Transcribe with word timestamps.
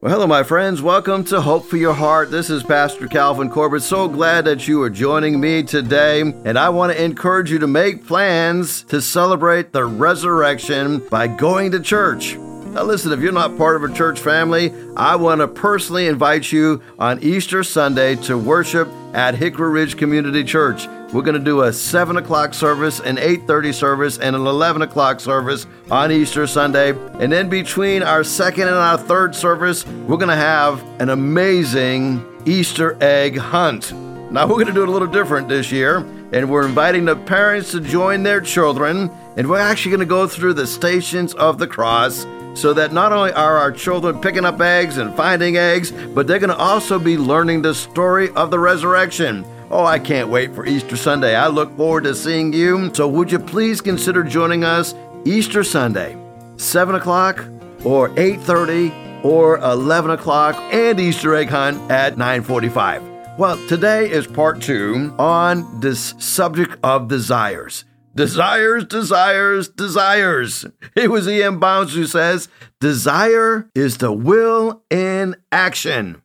Well, 0.00 0.12
hello, 0.12 0.26
my 0.26 0.42
friends. 0.42 0.82
Welcome 0.82 1.24
to 1.24 1.40
Hope 1.40 1.64
for 1.64 1.78
Your 1.78 1.94
Heart. 1.94 2.30
This 2.30 2.50
is 2.50 2.62
Pastor 2.62 3.06
Calvin 3.06 3.48
Corbett. 3.48 3.82
So 3.82 4.06
glad 4.06 4.44
that 4.44 4.68
you 4.68 4.82
are 4.82 4.90
joining 4.90 5.40
me 5.40 5.62
today. 5.62 6.20
And 6.20 6.58
I 6.58 6.68
want 6.68 6.92
to 6.92 7.02
encourage 7.02 7.50
you 7.50 7.58
to 7.60 7.66
make 7.66 8.06
plans 8.06 8.82
to 8.84 9.00
celebrate 9.00 9.72
the 9.72 9.86
resurrection 9.86 10.98
by 11.08 11.28
going 11.28 11.70
to 11.70 11.80
church. 11.80 12.36
Now, 12.36 12.82
listen, 12.82 13.12
if 13.12 13.20
you're 13.20 13.32
not 13.32 13.56
part 13.56 13.76
of 13.76 13.84
a 13.84 13.94
church 13.94 14.20
family, 14.20 14.74
I 14.94 15.16
want 15.16 15.40
to 15.40 15.48
personally 15.48 16.06
invite 16.06 16.52
you 16.52 16.82
on 16.98 17.22
Easter 17.22 17.62
Sunday 17.62 18.16
to 18.16 18.36
worship 18.36 18.88
at 19.14 19.36
Hickory 19.36 19.70
Ridge 19.70 19.96
Community 19.96 20.44
Church. 20.44 20.86
We're 21.14 21.22
going 21.22 21.38
to 21.38 21.44
do 21.44 21.62
a 21.62 21.72
7 21.72 22.16
o'clock 22.16 22.54
service, 22.54 22.98
an 22.98 23.18
8.30 23.18 23.72
service, 23.72 24.18
and 24.18 24.34
an 24.34 24.44
11 24.44 24.82
o'clock 24.82 25.20
service 25.20 25.64
on 25.88 26.10
Easter 26.10 26.44
Sunday. 26.48 26.90
And 27.20 27.30
then 27.30 27.48
between 27.48 28.02
our 28.02 28.24
second 28.24 28.66
and 28.66 28.76
our 28.76 28.98
third 28.98 29.32
service, 29.32 29.86
we're 29.86 30.16
going 30.16 30.28
to 30.28 30.34
have 30.34 30.82
an 31.00 31.10
amazing 31.10 32.26
Easter 32.46 32.98
egg 33.00 33.38
hunt. 33.38 33.92
Now, 34.32 34.48
we're 34.48 34.54
going 34.54 34.66
to 34.66 34.72
do 34.72 34.82
it 34.82 34.88
a 34.88 34.90
little 34.90 35.06
different 35.06 35.48
this 35.48 35.70
year, 35.70 35.98
and 36.32 36.50
we're 36.50 36.66
inviting 36.66 37.04
the 37.04 37.14
parents 37.14 37.70
to 37.70 37.80
join 37.80 38.24
their 38.24 38.40
children, 38.40 39.08
and 39.36 39.48
we're 39.48 39.60
actually 39.60 39.92
going 39.92 40.00
to 40.00 40.06
go 40.06 40.26
through 40.26 40.54
the 40.54 40.66
stations 40.66 41.32
of 41.34 41.58
the 41.58 41.68
cross 41.68 42.26
so 42.54 42.74
that 42.74 42.92
not 42.92 43.12
only 43.12 43.32
are 43.34 43.56
our 43.56 43.70
children 43.70 44.20
picking 44.20 44.44
up 44.44 44.60
eggs 44.60 44.96
and 44.96 45.14
finding 45.14 45.58
eggs, 45.58 45.92
but 45.92 46.26
they're 46.26 46.40
going 46.40 46.50
to 46.50 46.56
also 46.56 46.98
be 46.98 47.16
learning 47.16 47.62
the 47.62 47.72
story 47.72 48.30
of 48.30 48.50
the 48.50 48.58
resurrection. 48.58 49.44
Oh, 49.70 49.84
I 49.84 49.98
can't 49.98 50.28
wait 50.28 50.54
for 50.54 50.66
Easter 50.66 50.96
Sunday. 50.96 51.34
I 51.34 51.48
look 51.48 51.76
forward 51.76 52.04
to 52.04 52.14
seeing 52.14 52.52
you. 52.52 52.92
So, 52.94 53.08
would 53.08 53.32
you 53.32 53.38
please 53.38 53.80
consider 53.80 54.22
joining 54.22 54.64
us 54.64 54.94
Easter 55.24 55.64
Sunday, 55.64 56.16
7 56.56 56.94
o'clock 56.94 57.44
or 57.84 58.10
8.30 58.10 59.24
or 59.24 59.58
11 59.58 60.10
o'clock 60.10 60.54
and 60.72 61.00
Easter 61.00 61.34
egg 61.34 61.48
hunt 61.48 61.90
at 61.90 62.16
9.45. 62.16 63.38
Well, 63.38 63.56
today 63.68 64.10
is 64.10 64.26
part 64.26 64.60
two 64.60 65.14
on 65.18 65.80
this 65.80 66.14
subject 66.18 66.76
of 66.84 67.08
desires. 67.08 67.84
Desires, 68.14 68.84
desires, 68.84 69.68
desires. 69.68 70.66
It 70.94 71.10
was 71.10 71.26
E.M. 71.26 71.58
Bounds 71.58 71.94
who 71.94 72.06
says, 72.06 72.48
Desire 72.80 73.68
is 73.74 73.98
the 73.98 74.12
will 74.12 74.84
in 74.88 75.34
action. 75.50 76.22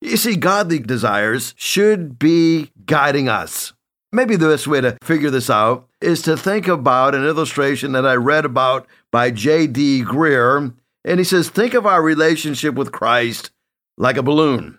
You 0.00 0.16
see, 0.16 0.36
godly 0.36 0.78
desires 0.78 1.54
should 1.56 2.18
be 2.18 2.70
guiding 2.86 3.28
us. 3.28 3.72
Maybe 4.12 4.36
the 4.36 4.48
best 4.48 4.66
way 4.66 4.80
to 4.80 4.96
figure 5.02 5.30
this 5.30 5.50
out 5.50 5.88
is 6.00 6.22
to 6.22 6.36
think 6.36 6.68
about 6.68 7.14
an 7.14 7.24
illustration 7.24 7.92
that 7.92 8.06
I 8.06 8.14
read 8.14 8.44
about 8.44 8.86
by 9.10 9.30
J.D. 9.30 10.04
Greear. 10.04 10.74
And 11.04 11.18
he 11.18 11.24
says, 11.24 11.48
Think 11.48 11.74
of 11.74 11.86
our 11.86 12.00
relationship 12.00 12.74
with 12.74 12.92
Christ 12.92 13.50
like 13.96 14.16
a 14.16 14.22
balloon. 14.22 14.78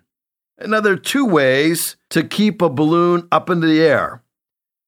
And 0.58 0.72
now 0.72 0.80
there 0.80 0.94
are 0.94 0.98
two 0.98 1.26
ways 1.26 1.98
to 2.12 2.24
keep 2.24 2.62
a 2.62 2.70
balloon 2.70 3.28
up 3.32 3.50
in 3.50 3.60
the 3.60 3.82
air. 3.82 4.24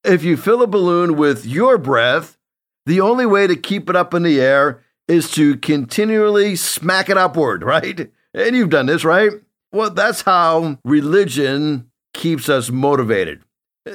If 0.06 0.24
you 0.24 0.38
fill 0.38 0.62
a 0.62 0.68
balloon 0.68 1.18
with 1.18 1.46
your 1.46 1.78
breath, 1.78 2.38
the 2.86 3.02
only 3.02 3.26
way 3.26 3.48
to 3.48 3.56
keep 3.58 3.90
it 3.90 3.96
up 3.98 4.14
in 4.14 4.24
the 4.24 4.40
air 4.40 4.82
is 5.08 5.30
to 5.32 5.58
continually 5.58 6.56
smack 6.56 7.10
it 7.10 7.18
upward, 7.18 7.64
right? 7.64 8.10
And 8.34 8.56
you've 8.56 8.70
done 8.70 8.86
this, 8.86 9.04
right? 9.04 9.32
Well, 9.74 9.90
that's 9.90 10.22
how 10.22 10.80
religion 10.86 11.92
keeps 12.14 12.50
us 12.50 12.70
motivated. 12.70 13.42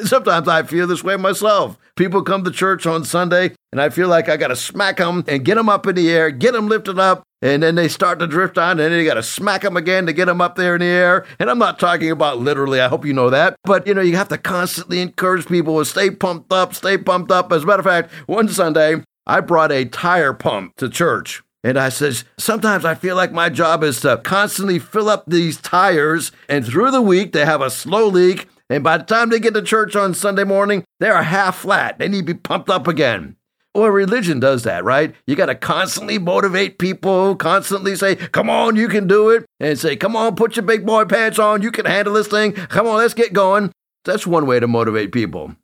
Sometimes 0.05 0.49
I 0.49 0.63
feel 0.63 0.87
this 0.87 1.05
way 1.05 1.17
myself. 1.17 1.79
People 1.97 2.23
come 2.23 2.45
to 2.45 2.51
church 2.51 2.87
on 2.87 3.05
Sunday 3.05 3.55
and 3.73 3.81
I 3.81 3.91
feel 3.91 4.09
like 4.09 4.29
I 4.29 4.37
got 4.37 4.49
to 4.49 4.57
smack 4.57 4.97
them 4.97 5.25
and 5.29 5.45
get 5.45 5.57
them 5.57 5.69
up 5.69 5.87
in 5.87 5.97
the 5.97 6.11
air, 6.11 6.31
get 6.31 6.53
them 6.53 6.69
lifted 6.69 6.99
up, 6.99 7.25
and 7.43 7.63
then 7.63 7.75
they 7.75 7.89
start 7.89 8.21
to 8.21 8.27
drift 8.27 8.57
on, 8.57 8.79
and 8.79 8.93
then 8.93 8.93
you 8.93 9.05
got 9.05 9.15
to 9.15 9.23
smack 9.23 9.63
them 9.63 9.77
again 9.77 10.07
to 10.07 10.13
get 10.13 10.27
them 10.27 10.41
up 10.41 10.55
there 10.55 10.77
in 10.77 10.81
the 10.81 10.87
air. 10.87 11.27
And 11.41 11.51
I'm 11.51 11.59
not 11.59 11.79
talking 11.79 12.11
about 12.11 12.39
literally, 12.39 12.81
I 12.81 12.89
hope 12.89 13.05
you 13.05 13.13
know 13.13 13.31
that. 13.31 13.57
But, 13.65 13.87
you 13.87 13.95
know, 13.95 14.01
you 14.01 14.17
have 14.17 14.29
to 14.29 14.39
constantly 14.39 15.01
encourage 15.01 15.47
people 15.47 15.79
to 15.79 15.85
stay 15.85 16.11
pumped 16.11 16.53
up, 16.53 16.73
stay 16.75 16.97
pumped 16.97 17.33
up. 17.33 17.53
As 17.53 17.65
a 17.65 17.67
matter 17.67 17.81
of 17.81 17.85
fact, 17.85 18.13
one 18.27 18.49
Sunday, 18.49 19.03
I 19.27 19.41
brought 19.41 19.73
a 19.73 19.85
tire 19.85 20.33
pump 20.33 20.77
to 20.77 20.89
church. 20.89 21.43
And 21.65 21.79
I 21.79 21.91
says, 21.91 22.25
sometimes 22.39 22.85
I 22.85 22.95
feel 22.95 23.15
like 23.15 23.33
my 23.33 23.49
job 23.49 23.85
is 23.85 24.01
to 24.01 24.19
constantly 24.19 24.79
fill 24.79 25.09
up 25.09 25.25
these 25.27 25.61
tires, 25.61 26.33
and 26.49 26.67
through 26.67 26.91
the 26.91 27.03
week 27.03 27.33
they 27.33 27.45
have 27.45 27.61
a 27.61 27.71
slow 27.71 28.09
leak, 28.09 28.49
and 28.69 28.83
by 28.83 28.99
the 28.99 29.05
time 29.05 29.31
they 29.31 29.39
get 29.39 29.55
to 29.55 29.63
church 29.63 29.95
on 29.95 30.15
Sunday 30.15 30.45
morning, 30.45 30.85
they 30.99 31.09
are 31.09 31.23
half 31.23 31.59
flat. 31.59 31.99
They 31.99 32.09
need 32.09 32.27
to 32.27 32.35
be 32.35 32.39
pumped 32.39 32.69
up 32.69 32.89
again. 32.89 33.37
Well, 33.75 33.89
religion 33.89 34.41
does 34.41 34.65
that, 34.65 34.85
right? 34.85 35.15
You 35.27 35.35
got 35.35 35.47
to 35.47 35.55
constantly 35.55 36.19
motivate 36.19 36.79
people, 36.79 37.37
constantly 37.37 37.97
say, 37.97 38.17
come 38.17 38.51
on, 38.51 38.77
you 38.77 38.89
can 38.89 39.07
do 39.07 39.31
it, 39.31 39.47
and 39.61 39.79
say, 39.79 39.97
come 39.97 40.17
on, 40.17 40.35
put 40.37 40.57
your 40.57 40.65
big 40.65 40.85
boy 40.85 41.05
pants 41.05 41.39
on, 41.39 41.63
you 41.63 41.71
can 41.71 41.87
handle 41.87 42.15
this 42.15 42.29
thing, 42.29 42.53
come 42.53 42.87
on, 42.87 42.99
let's 42.99 43.15
get 43.15 43.33
going. 43.33 43.73
That's 44.05 44.27
one 44.27 44.47
way 44.47 44.59
to 44.59 44.67
motivate 44.67 45.13
people. 45.13 45.55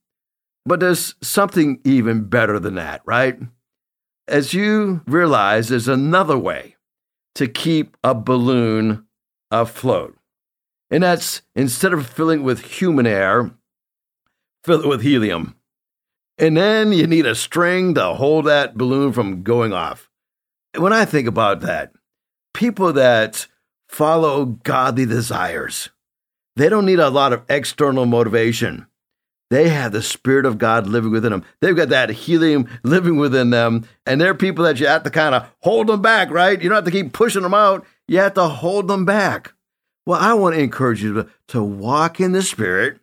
But 0.65 0.81
there's 0.81 1.17
something 1.23 1.81
even 1.85 2.25
better 2.25 2.59
than 2.59 2.77
that, 2.77 3.03
right? 3.05 3.39
As 4.29 4.53
you 4.53 5.01
realize, 5.07 5.69
there's 5.69 5.89
another 5.89 6.37
way 6.37 6.77
to 7.35 7.49
keep 7.49 7.97
a 8.05 8.15
balloon 8.15 9.07
afloat. 9.51 10.17
And 10.91 11.03
that's 11.03 11.43
instead 11.55 11.93
of 11.93 12.07
filling 12.07 12.43
with 12.43 12.61
human 12.61 13.07
air, 13.07 13.51
fill 14.65 14.83
it 14.83 14.89
with 14.89 15.03
helium. 15.03 15.57
And 16.37 16.57
then 16.57 16.93
you 16.93 17.07
need 17.07 17.27
a 17.27 17.35
string 17.35 17.95
to 17.95 18.15
hold 18.15 18.45
that 18.47 18.77
balloon 18.77 19.13
from 19.13 19.43
going 19.43 19.73
off. 19.73 20.11
When 20.77 20.93
I 20.93 21.05
think 21.05 21.27
about 21.27 21.61
that, 21.61 21.93
people 22.55 22.93
that 22.93 23.47
follow 23.89 24.45
godly 24.45 25.07
desires, 25.07 25.89
they 26.55 26.69
don't 26.69 26.87
need 26.87 27.01
a 27.01 27.11
lot 27.11 27.33
of 27.33 27.45
external 27.49 28.05
motivation. 28.05 28.87
They 29.51 29.71
have 29.71 29.93
the 29.93 30.03
Spirit 30.03 30.45
of 30.45 30.59
God 30.59 30.87
living 30.87 31.11
within 31.11 31.33
them. 31.33 31.45
They've 31.61 31.77
got 31.77 31.89
that 31.89 32.11
helium 32.11 32.69
living 32.83 33.17
within 33.17 33.51
them. 33.51 33.89
And 34.05 34.21
they're 34.21 34.35
people 34.35 34.65
that 34.65 34.79
you 34.79 34.87
have 34.87 35.05
to 35.05 35.11
kind 35.11 35.35
of 35.35 35.49
hold 35.61 35.87
them 35.87 36.03
back, 36.03 36.31
right? 36.31 36.61
You 36.61 36.69
don't 36.69 36.77
have 36.77 36.85
to 36.85 36.91
keep 36.91 37.13
pushing 37.13 37.43
them 37.43 37.55
out. 37.55 37.87
You 38.07 38.19
have 38.19 38.35
to 38.35 38.45
hold 38.45 38.89
them 38.89 39.05
back. 39.05 39.55
Well, 40.05 40.21
I 40.21 40.35
want 40.35 40.55
to 40.55 40.63
encourage 40.63 41.03
you 41.03 41.15
to, 41.15 41.29
to 41.49 41.63
walk 41.63 42.21
in 42.21 42.33
the 42.33 42.43
Spirit, 42.43 42.99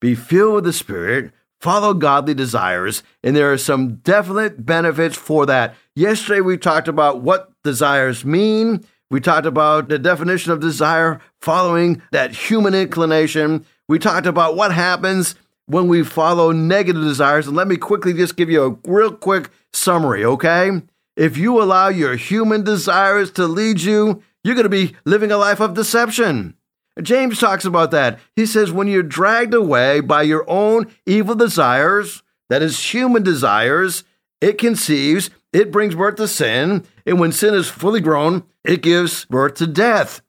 be 0.00 0.14
filled 0.14 0.54
with 0.54 0.64
the 0.64 0.72
Spirit, 0.72 1.32
follow 1.60 1.94
godly 1.94 2.34
desires, 2.34 3.02
and 3.24 3.34
there 3.34 3.52
are 3.52 3.58
some 3.58 3.96
definite 3.96 4.64
benefits 4.64 5.16
for 5.16 5.46
that. 5.46 5.74
Yesterday, 5.96 6.40
we 6.40 6.56
talked 6.56 6.86
about 6.86 7.20
what 7.20 7.50
desires 7.64 8.24
mean. 8.24 8.84
We 9.10 9.20
talked 9.20 9.46
about 9.46 9.88
the 9.88 9.98
definition 9.98 10.52
of 10.52 10.60
desire 10.60 11.20
following 11.40 12.02
that 12.12 12.32
human 12.32 12.74
inclination. 12.74 13.66
We 13.88 13.98
talked 13.98 14.26
about 14.26 14.56
what 14.56 14.72
happens 14.72 15.34
when 15.66 15.88
we 15.88 16.02
follow 16.02 16.52
negative 16.52 17.02
desires. 17.02 17.46
And 17.46 17.56
let 17.56 17.68
me 17.68 17.76
quickly 17.76 18.12
just 18.12 18.36
give 18.36 18.50
you 18.50 18.64
a 18.64 18.90
real 18.90 19.12
quick 19.12 19.50
summary, 19.72 20.24
okay? 20.24 20.82
If 21.16 21.36
you 21.36 21.62
allow 21.62 21.88
your 21.88 22.16
human 22.16 22.62
desires 22.64 23.30
to 23.32 23.46
lead 23.46 23.80
you, 23.80 24.22
you're 24.44 24.54
going 24.54 24.64
to 24.64 24.68
be 24.68 24.94
living 25.04 25.32
a 25.32 25.36
life 25.36 25.60
of 25.60 25.74
deception. 25.74 26.54
James 27.02 27.38
talks 27.38 27.64
about 27.64 27.90
that. 27.90 28.18
He 28.36 28.46
says, 28.46 28.72
when 28.72 28.88
you're 28.88 29.02
dragged 29.02 29.52
away 29.52 30.00
by 30.00 30.22
your 30.22 30.48
own 30.48 30.86
evil 31.04 31.34
desires, 31.34 32.22
that 32.48 32.62
is 32.62 32.94
human 32.94 33.22
desires, 33.22 34.04
it 34.40 34.56
conceives, 34.56 35.30
it 35.52 35.72
brings 35.72 35.94
birth 35.94 36.16
to 36.16 36.28
sin, 36.28 36.86
and 37.04 37.18
when 37.18 37.32
sin 37.32 37.54
is 37.54 37.68
fully 37.68 38.00
grown, 38.00 38.44
it 38.64 38.82
gives 38.82 39.24
birth 39.24 39.54
to 39.54 39.66
death. 39.66 40.22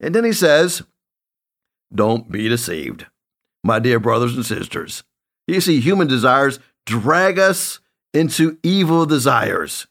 And 0.00 0.14
then 0.14 0.24
he 0.24 0.32
says, 0.32 0.82
don't 1.94 2.30
be 2.30 2.48
deceived, 2.48 3.06
my 3.62 3.78
dear 3.78 4.00
brothers 4.00 4.34
and 4.34 4.46
sisters. 4.46 5.02
You 5.46 5.60
see, 5.60 5.80
human 5.80 6.08
desires 6.08 6.58
drag 6.86 7.38
us 7.38 7.80
into 8.14 8.58
evil 8.62 9.06
desires. 9.06 9.86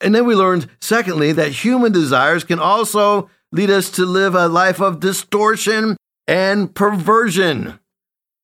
And 0.00 0.14
then 0.14 0.26
we 0.26 0.34
learned, 0.34 0.68
secondly, 0.80 1.32
that 1.32 1.52
human 1.52 1.92
desires 1.92 2.44
can 2.44 2.58
also 2.58 3.28
lead 3.52 3.70
us 3.70 3.90
to 3.90 4.06
live 4.06 4.34
a 4.34 4.48
life 4.48 4.80
of 4.80 5.00
distortion 5.00 5.96
and 6.26 6.74
perversion. 6.74 7.78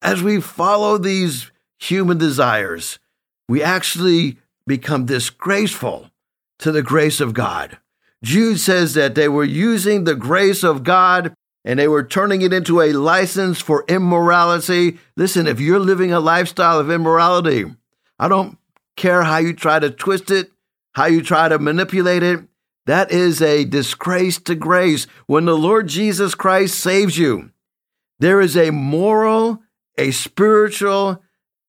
As 0.02 0.22
we 0.22 0.40
follow 0.40 0.98
these 0.98 1.50
human 1.78 2.18
desires, 2.18 2.98
we 3.48 3.62
actually 3.62 4.38
become 4.66 5.06
disgraceful 5.06 6.10
to 6.58 6.72
the 6.72 6.82
grace 6.82 7.20
of 7.20 7.34
God. 7.34 7.78
Jude 8.22 8.58
says 8.58 8.94
that 8.94 9.14
they 9.14 9.28
were 9.28 9.44
using 9.44 10.04
the 10.04 10.14
grace 10.14 10.64
of 10.64 10.82
God 10.82 11.34
and 11.66 11.80
they 11.80 11.88
were 11.88 12.04
turning 12.04 12.42
it 12.42 12.52
into 12.52 12.80
a 12.80 12.92
license 12.92 13.60
for 13.60 13.84
immorality. 13.88 14.98
Listen, 15.16 15.48
if 15.48 15.58
you're 15.58 15.80
living 15.80 16.12
a 16.12 16.20
lifestyle 16.20 16.78
of 16.78 16.92
immorality, 16.92 17.64
I 18.20 18.28
don't 18.28 18.56
care 18.96 19.24
how 19.24 19.38
you 19.38 19.52
try 19.52 19.80
to 19.80 19.90
twist 19.90 20.30
it, 20.30 20.52
how 20.94 21.06
you 21.06 21.22
try 21.22 21.48
to 21.48 21.58
manipulate 21.58 22.22
it, 22.22 22.40
that 22.86 23.10
is 23.10 23.42
a 23.42 23.64
disgrace 23.64 24.38
to 24.42 24.54
grace. 24.54 25.08
When 25.26 25.44
the 25.44 25.58
Lord 25.58 25.88
Jesus 25.88 26.36
Christ 26.36 26.78
saves 26.78 27.18
you, 27.18 27.50
there 28.20 28.40
is 28.40 28.56
a 28.56 28.70
moral, 28.70 29.60
a 29.98 30.12
spiritual, 30.12 31.20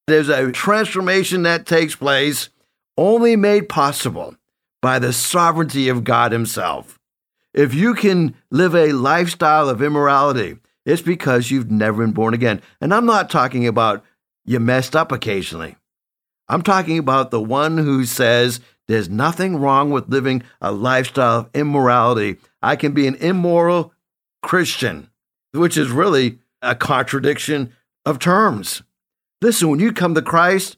there's 0.06 0.30
a 0.30 0.52
transformation 0.52 1.42
that 1.42 1.66
takes 1.66 1.96
place 1.96 2.50
only 2.98 3.36
made 3.36 3.68
possible 3.68 4.36
by 4.80 5.00
the 5.00 5.12
sovereignty 5.12 5.90
of 5.90 6.04
God 6.04 6.32
Himself. 6.32 6.97
If 7.58 7.74
you 7.74 7.96
can 7.96 8.36
live 8.52 8.76
a 8.76 8.92
lifestyle 8.92 9.68
of 9.68 9.82
immorality, 9.82 10.58
it's 10.86 11.02
because 11.02 11.50
you've 11.50 11.72
never 11.72 12.04
been 12.06 12.14
born 12.14 12.36
again. 12.36 12.62
And 12.80 12.94
I'm 12.94 13.08
not 13.08 13.32
talking 13.32 13.66
about 13.66 14.06
you 14.46 14.60
messed 14.60 14.96
up 14.96 15.12
occasionally. 15.12 15.76
I'm 16.48 16.62
talking 16.62 17.00
about 17.00 17.32
the 17.32 17.42
one 17.42 17.80
who 17.80 18.06
says 18.06 18.60
there's 18.88 19.10
nothing 19.10 19.56
wrong 19.56 19.90
with 19.90 20.08
living 20.08 20.44
a 20.62 20.72
lifestyle 20.72 21.40
of 21.40 21.50
immorality. 21.56 22.38
I 22.62 22.76
can 22.76 22.92
be 22.92 23.08
an 23.08 23.16
immoral 23.16 23.92
Christian, 24.44 25.10
which 25.52 25.80
is 25.80 25.90
really 25.90 26.38
a 26.62 26.76
contradiction 26.76 27.74
of 28.06 28.20
terms. 28.20 28.84
Listen, 29.42 29.70
when 29.70 29.80
you 29.80 29.94
come 29.94 30.14
to 30.14 30.22
Christ, 30.22 30.78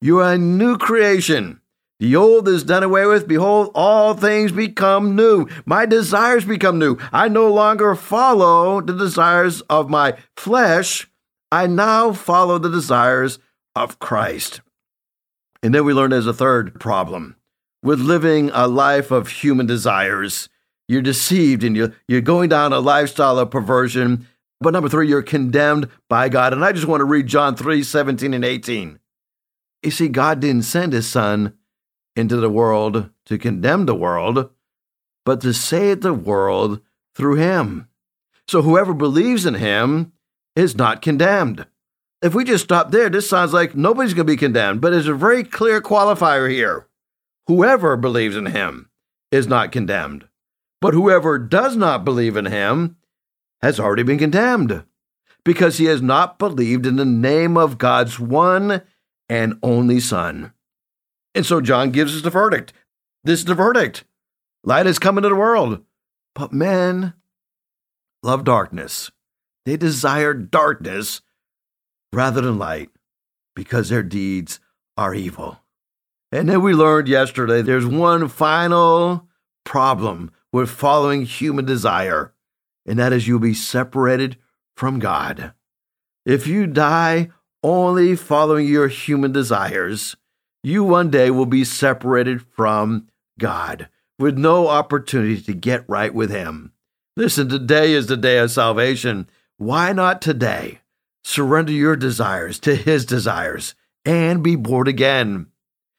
you 0.00 0.20
are 0.20 0.34
a 0.34 0.38
new 0.38 0.78
creation. 0.78 1.59
The 2.00 2.16
old 2.16 2.48
is 2.48 2.64
done 2.64 2.82
away 2.82 3.04
with. 3.04 3.28
Behold, 3.28 3.70
all 3.74 4.14
things 4.14 4.52
become 4.52 5.14
new. 5.14 5.46
My 5.66 5.84
desires 5.84 6.46
become 6.46 6.78
new. 6.78 6.96
I 7.12 7.28
no 7.28 7.52
longer 7.52 7.94
follow 7.94 8.80
the 8.80 8.94
desires 8.94 9.60
of 9.68 9.90
my 9.90 10.16
flesh. 10.34 11.06
I 11.52 11.66
now 11.66 12.14
follow 12.14 12.58
the 12.58 12.70
desires 12.70 13.38
of 13.76 13.98
Christ. 13.98 14.62
And 15.62 15.74
then 15.74 15.84
we 15.84 15.92
learn 15.92 16.14
as 16.14 16.26
a 16.26 16.32
third 16.32 16.80
problem 16.80 17.36
with 17.82 18.00
living 18.00 18.50
a 18.54 18.66
life 18.66 19.10
of 19.10 19.28
human 19.28 19.66
desires. 19.66 20.48
You're 20.88 21.02
deceived 21.02 21.62
and 21.62 21.76
you're, 21.76 21.92
you're 22.08 22.22
going 22.22 22.48
down 22.48 22.72
a 22.72 22.80
lifestyle 22.80 23.38
of 23.38 23.50
perversion. 23.50 24.26
But 24.58 24.72
number 24.72 24.88
three, 24.88 25.06
you're 25.06 25.22
condemned 25.22 25.88
by 26.08 26.30
God. 26.30 26.54
And 26.54 26.64
I 26.64 26.72
just 26.72 26.86
want 26.86 27.02
to 27.02 27.04
read 27.04 27.26
John 27.26 27.56
3 27.56 27.82
17 27.82 28.32
and 28.32 28.44
18. 28.44 28.98
You 29.82 29.90
see, 29.90 30.08
God 30.08 30.40
didn't 30.40 30.62
send 30.62 30.94
his 30.94 31.06
son 31.06 31.58
into 32.16 32.36
the 32.36 32.50
world 32.50 33.10
to 33.26 33.38
condemn 33.38 33.86
the 33.86 33.94
world, 33.94 34.50
but 35.24 35.40
to 35.42 35.52
save 35.52 36.00
the 36.00 36.14
world 36.14 36.80
through 37.14 37.36
him. 37.36 37.88
So 38.48 38.62
whoever 38.62 38.94
believes 38.94 39.46
in 39.46 39.54
him 39.54 40.12
is 40.56 40.76
not 40.76 41.02
condemned. 41.02 41.66
If 42.22 42.34
we 42.34 42.44
just 42.44 42.64
stop 42.64 42.90
there, 42.90 43.08
this 43.08 43.28
sounds 43.28 43.52
like 43.52 43.74
nobody's 43.74 44.12
going 44.12 44.26
to 44.26 44.32
be 44.32 44.36
condemned, 44.36 44.80
but 44.80 44.90
there's 44.90 45.06
a 45.08 45.14
very 45.14 45.44
clear 45.44 45.80
qualifier 45.80 46.50
here. 46.50 46.86
Whoever 47.46 47.96
believes 47.96 48.36
in 48.36 48.46
him 48.46 48.90
is 49.30 49.46
not 49.46 49.72
condemned. 49.72 50.26
But 50.80 50.94
whoever 50.94 51.38
does 51.38 51.76
not 51.76 52.04
believe 52.04 52.36
in 52.36 52.46
him 52.46 52.96
has 53.62 53.78
already 53.78 54.02
been 54.02 54.18
condemned 54.18 54.84
because 55.44 55.78
he 55.78 55.86
has 55.86 56.02
not 56.02 56.38
believed 56.38 56.86
in 56.86 56.96
the 56.96 57.04
name 57.04 57.56
of 57.56 57.78
God's 57.78 58.18
one 58.18 58.82
and 59.28 59.58
only 59.62 60.00
Son. 60.00 60.52
And 61.34 61.46
so 61.46 61.60
John 61.60 61.90
gives 61.90 62.16
us 62.16 62.22
the 62.22 62.30
verdict. 62.30 62.72
This 63.24 63.40
is 63.40 63.44
the 63.44 63.54
verdict. 63.54 64.04
Light 64.64 64.86
has 64.86 64.98
come 64.98 65.16
into 65.16 65.28
the 65.28 65.34
world, 65.34 65.84
but 66.34 66.52
men 66.52 67.14
love 68.22 68.44
darkness. 68.44 69.10
They 69.64 69.76
desire 69.76 70.34
darkness 70.34 71.20
rather 72.12 72.40
than 72.40 72.58
light 72.58 72.90
because 73.54 73.88
their 73.88 74.02
deeds 74.02 74.60
are 74.96 75.14
evil. 75.14 75.60
And 76.32 76.48
then 76.48 76.62
we 76.62 76.74
learned 76.74 77.08
yesterday 77.08 77.62
there's 77.62 77.86
one 77.86 78.28
final 78.28 79.28
problem 79.64 80.30
with 80.52 80.70
following 80.70 81.24
human 81.24 81.64
desire, 81.64 82.32
and 82.86 82.98
that 82.98 83.12
is 83.12 83.26
you'll 83.26 83.38
be 83.38 83.54
separated 83.54 84.36
from 84.76 84.98
God. 84.98 85.52
If 86.24 86.46
you 86.46 86.66
die 86.66 87.30
only 87.62 88.16
following 88.16 88.66
your 88.66 88.88
human 88.88 89.32
desires, 89.32 90.16
you 90.62 90.84
one 90.84 91.10
day 91.10 91.30
will 91.30 91.46
be 91.46 91.64
separated 91.64 92.42
from 92.42 93.08
God 93.38 93.88
with 94.18 94.36
no 94.36 94.68
opportunity 94.68 95.40
to 95.40 95.54
get 95.54 95.88
right 95.88 96.12
with 96.12 96.30
Him. 96.30 96.72
Listen, 97.16 97.48
today 97.48 97.92
is 97.92 98.06
the 98.06 98.16
day 98.16 98.38
of 98.38 98.50
salvation. 98.50 99.28
Why 99.56 99.92
not 99.92 100.22
today 100.22 100.80
surrender 101.24 101.72
your 101.72 101.96
desires 101.96 102.58
to 102.60 102.74
His 102.74 103.04
desires 103.04 103.74
and 104.04 104.42
be 104.42 104.56
born 104.56 104.88
again? 104.88 105.46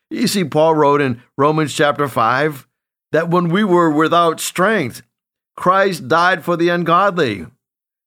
You 0.09 0.27
see, 0.27 0.43
Paul 0.43 0.75
wrote 0.75 1.01
in 1.01 1.21
Romans 1.37 1.73
chapter 1.73 2.07
5 2.07 2.67
that 3.11 3.29
when 3.29 3.49
we 3.49 3.63
were 3.63 3.89
without 3.89 4.39
strength, 4.39 5.01
Christ 5.55 6.07
died 6.07 6.43
for 6.43 6.57
the 6.57 6.69
ungodly. 6.69 7.45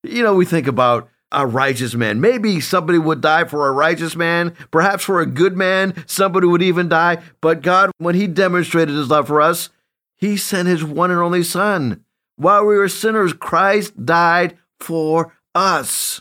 You 0.02 0.22
know, 0.22 0.34
we 0.34 0.44
think 0.44 0.66
about 0.66 1.08
a 1.34 1.46
righteous 1.46 1.94
man. 1.94 2.20
Maybe 2.20 2.60
somebody 2.60 2.98
would 2.98 3.20
die 3.20 3.44
for 3.44 3.68
a 3.68 3.72
righteous 3.72 4.16
man, 4.16 4.56
perhaps 4.70 5.04
for 5.04 5.20
a 5.20 5.26
good 5.26 5.56
man, 5.56 6.04
somebody 6.06 6.46
would 6.46 6.62
even 6.62 6.88
die. 6.88 7.22
But 7.40 7.62
God, 7.62 7.90
when 7.98 8.14
He 8.14 8.26
demonstrated 8.26 8.94
His 8.94 9.10
love 9.10 9.26
for 9.26 9.40
us, 9.40 9.70
He 10.16 10.36
sent 10.36 10.68
His 10.68 10.84
one 10.84 11.10
and 11.10 11.20
only 11.20 11.42
Son. 11.42 12.04
While 12.36 12.66
we 12.66 12.76
were 12.76 12.88
sinners, 12.88 13.32
Christ 13.32 14.04
died 14.04 14.56
for 14.80 15.32
us. 15.54 16.20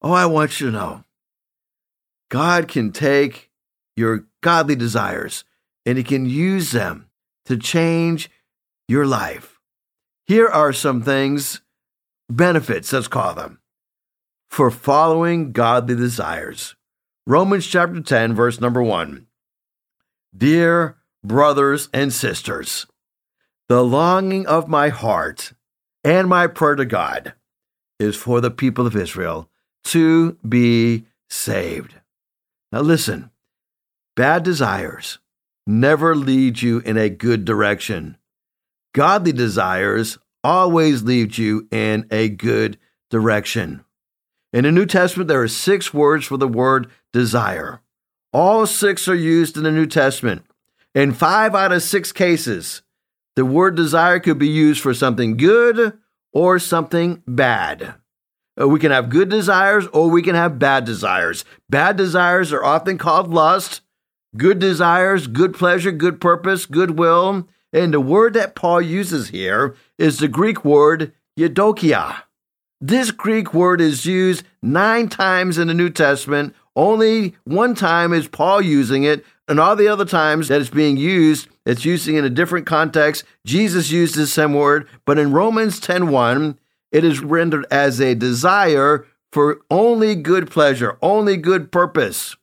Oh, 0.00 0.12
I 0.12 0.26
want 0.26 0.60
you 0.60 0.68
to 0.68 0.72
know 0.72 1.04
God 2.30 2.68
can 2.68 2.92
take 2.92 3.50
your 3.96 4.26
godly 4.42 4.76
desires, 4.76 5.44
and 5.84 5.98
He 5.98 6.04
can 6.04 6.26
use 6.26 6.70
them 6.70 7.08
to 7.46 7.56
change 7.56 8.30
your 8.86 9.06
life. 9.06 9.58
Here 10.26 10.46
are 10.46 10.72
some 10.72 11.02
things, 11.02 11.62
benefits, 12.28 12.92
let's 12.92 13.08
call 13.08 13.34
them, 13.34 13.60
for 14.48 14.70
following 14.70 15.52
godly 15.52 15.94
desires. 15.94 16.74
Romans 17.26 17.66
chapter 17.66 18.00
10, 18.00 18.34
verse 18.34 18.60
number 18.60 18.82
1. 18.82 19.26
Dear 20.36 20.96
brothers 21.22 21.88
and 21.92 22.12
sisters, 22.12 22.86
the 23.68 23.84
longing 23.84 24.46
of 24.46 24.68
my 24.68 24.88
heart 24.88 25.52
and 26.04 26.28
my 26.28 26.46
prayer 26.46 26.76
to 26.76 26.84
God 26.84 27.34
is 27.98 28.16
for 28.16 28.40
the 28.40 28.50
people 28.50 28.86
of 28.86 28.96
Israel 28.96 29.50
to 29.84 30.38
be 30.46 31.06
saved. 31.28 31.94
Now, 32.72 32.80
listen, 32.80 33.30
Bad 34.18 34.42
desires 34.42 35.20
never 35.64 36.16
lead 36.16 36.60
you 36.60 36.80
in 36.80 36.96
a 36.96 37.08
good 37.08 37.44
direction. 37.44 38.16
Godly 38.92 39.30
desires 39.30 40.18
always 40.42 41.04
lead 41.04 41.38
you 41.38 41.68
in 41.70 42.04
a 42.10 42.28
good 42.28 42.78
direction. 43.10 43.84
In 44.52 44.64
the 44.64 44.72
New 44.72 44.86
Testament, 44.86 45.28
there 45.28 45.42
are 45.42 45.48
six 45.48 45.92
words 45.92 46.24
for 46.24 46.36
the 46.36 46.48
word 46.48 46.90
desire. 47.12 47.80
All 48.32 48.66
six 48.66 49.06
are 49.08 49.14
used 49.14 49.56
in 49.56 49.62
the 49.62 49.70
New 49.70 49.86
Testament. 49.86 50.44
In 50.94 51.12
five 51.12 51.54
out 51.54 51.72
of 51.72 51.82
six 51.82 52.12
cases, 52.12 52.82
the 53.36 53.44
word 53.44 53.76
desire 53.76 54.18
could 54.20 54.38
be 54.38 54.48
used 54.48 54.80
for 54.80 54.94
something 54.94 55.36
good 55.36 55.98
or 56.32 56.58
something 56.58 57.22
bad. 57.26 57.94
Uh, 58.60 58.66
we 58.66 58.80
can 58.80 58.90
have 58.90 59.10
good 59.10 59.28
desires 59.28 59.86
or 59.88 60.10
we 60.10 60.22
can 60.22 60.34
have 60.34 60.58
bad 60.58 60.84
desires. 60.84 61.44
Bad 61.68 61.96
desires 61.96 62.52
are 62.52 62.64
often 62.64 62.98
called 62.98 63.32
lust, 63.32 63.82
good 64.36 64.58
desires, 64.58 65.26
good 65.26 65.54
pleasure, 65.54 65.92
good 65.92 66.20
purpose, 66.20 66.66
goodwill. 66.66 67.46
And 67.72 67.92
the 67.92 68.00
word 68.00 68.34
that 68.34 68.54
Paul 68.54 68.80
uses 68.80 69.28
here 69.28 69.76
is 69.98 70.18
the 70.18 70.28
Greek 70.28 70.64
word 70.64 71.12
eudokia. 71.38 72.22
This 72.80 73.10
Greek 73.10 73.52
word 73.52 73.80
is 73.80 74.06
used 74.06 74.44
nine 74.62 75.08
times 75.08 75.58
in 75.58 75.66
the 75.66 75.74
New 75.74 75.90
Testament. 75.90 76.54
Only 76.76 77.34
one 77.42 77.74
time 77.74 78.12
is 78.12 78.28
Paul 78.28 78.62
using 78.62 79.02
it, 79.02 79.24
and 79.48 79.58
all 79.58 79.74
the 79.74 79.88
other 79.88 80.04
times 80.04 80.46
that 80.46 80.60
it's 80.60 80.70
being 80.70 80.96
used, 80.96 81.48
it's 81.66 81.84
using 81.84 82.14
in 82.14 82.24
a 82.24 82.30
different 82.30 82.66
context. 82.66 83.24
Jesus 83.44 83.90
used 83.90 84.14
the 84.14 84.28
same 84.28 84.54
word, 84.54 84.86
but 85.04 85.18
in 85.18 85.32
Romans 85.32 85.80
10:1, 85.80 86.56
it 86.92 87.02
is 87.02 87.20
rendered 87.20 87.66
as 87.68 88.00
a 88.00 88.14
desire 88.14 89.04
for 89.32 89.60
only 89.72 90.14
good 90.14 90.48
pleasure, 90.48 90.96
only 91.02 91.36
good 91.36 91.72
purpose. 91.72 92.36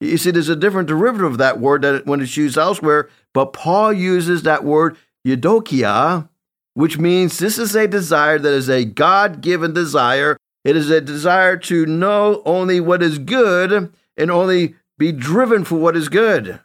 You 0.00 0.16
see, 0.16 0.30
there's 0.30 0.48
a 0.48 0.56
different 0.56 0.88
derivative 0.88 1.32
of 1.32 1.38
that 1.38 1.60
word 1.60 1.82
that 1.82 2.06
when 2.06 2.22
it's 2.22 2.36
used 2.38 2.56
elsewhere, 2.56 3.10
but 3.34 3.52
Paul 3.52 3.92
uses 3.92 4.42
that 4.42 4.64
word 4.64 4.96
eudokia, 5.26 6.28
which 6.74 6.98
means 6.98 7.38
this 7.38 7.58
is 7.58 7.74
a 7.74 7.88
desire 7.88 8.38
that 8.38 8.52
is 8.52 8.68
a 8.68 8.84
God 8.84 9.40
given 9.40 9.72
desire. 9.72 10.36
It 10.64 10.76
is 10.76 10.90
a 10.90 11.00
desire 11.00 11.56
to 11.56 11.86
know 11.86 12.42
only 12.44 12.80
what 12.80 13.02
is 13.02 13.18
good 13.18 13.92
and 14.16 14.30
only 14.30 14.74
be 14.98 15.12
driven 15.12 15.64
for 15.64 15.76
what 15.76 15.96
is 15.96 16.08
good. 16.08 16.60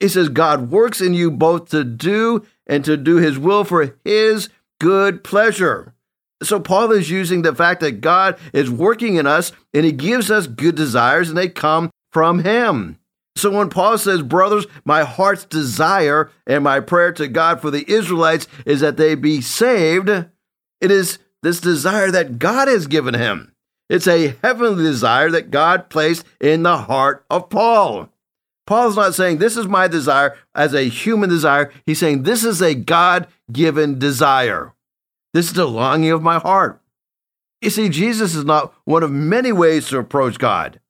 It 0.00 0.10
says 0.10 0.28
God 0.28 0.70
works 0.70 1.00
in 1.00 1.14
you 1.14 1.30
both 1.30 1.70
to 1.70 1.84
do 1.84 2.44
and 2.66 2.84
to 2.84 2.96
do 2.96 3.16
his 3.16 3.38
will 3.38 3.64
for 3.64 3.96
his 4.04 4.48
good 4.80 5.22
pleasure. 5.24 5.94
So 6.42 6.58
Paul 6.58 6.90
is 6.92 7.08
using 7.08 7.42
the 7.42 7.54
fact 7.54 7.80
that 7.80 8.00
God 8.00 8.38
is 8.52 8.70
working 8.70 9.14
in 9.16 9.26
us 9.26 9.52
and 9.72 9.84
he 9.84 9.92
gives 9.92 10.30
us 10.30 10.46
good 10.46 10.74
desires 10.74 11.28
and 11.28 11.38
they 11.38 11.48
come 11.48 11.90
from 12.10 12.40
him. 12.40 12.98
So 13.36 13.50
when 13.50 13.70
Paul 13.70 13.98
says, 13.98 14.22
Brothers, 14.22 14.66
my 14.84 15.04
heart's 15.04 15.44
desire 15.44 16.30
and 16.46 16.64
my 16.64 16.80
prayer 16.80 17.12
to 17.12 17.28
God 17.28 17.60
for 17.60 17.70
the 17.70 17.90
Israelites 17.90 18.46
is 18.66 18.80
that 18.80 18.96
they 18.96 19.14
be 19.14 19.40
saved, 19.40 20.08
it 20.08 20.90
is 20.90 21.18
this 21.42 21.60
desire 21.60 22.10
that 22.10 22.38
God 22.38 22.68
has 22.68 22.86
given 22.86 23.14
him. 23.14 23.54
It's 23.88 24.06
a 24.06 24.36
heavenly 24.42 24.84
desire 24.84 25.30
that 25.30 25.50
God 25.50 25.90
placed 25.90 26.24
in 26.40 26.62
the 26.62 26.78
heart 26.78 27.24
of 27.28 27.50
Paul. 27.50 28.08
Paul's 28.66 28.96
not 28.96 29.14
saying, 29.14 29.38
This 29.38 29.56
is 29.56 29.66
my 29.66 29.88
desire 29.88 30.36
as 30.54 30.72
a 30.72 30.88
human 30.88 31.28
desire. 31.28 31.72
He's 31.84 31.98
saying, 31.98 32.22
This 32.22 32.44
is 32.44 32.62
a 32.62 32.74
God 32.74 33.26
given 33.50 33.98
desire. 33.98 34.72
This 35.34 35.48
is 35.48 35.54
the 35.54 35.66
longing 35.66 36.10
of 36.10 36.22
my 36.22 36.38
heart. 36.38 36.80
You 37.60 37.70
see, 37.70 37.88
Jesus 37.88 38.34
is 38.34 38.44
not 38.44 38.74
one 38.84 39.02
of 39.02 39.10
many 39.10 39.52
ways 39.52 39.88
to 39.88 39.98
approach 39.98 40.38
God, 40.38 40.80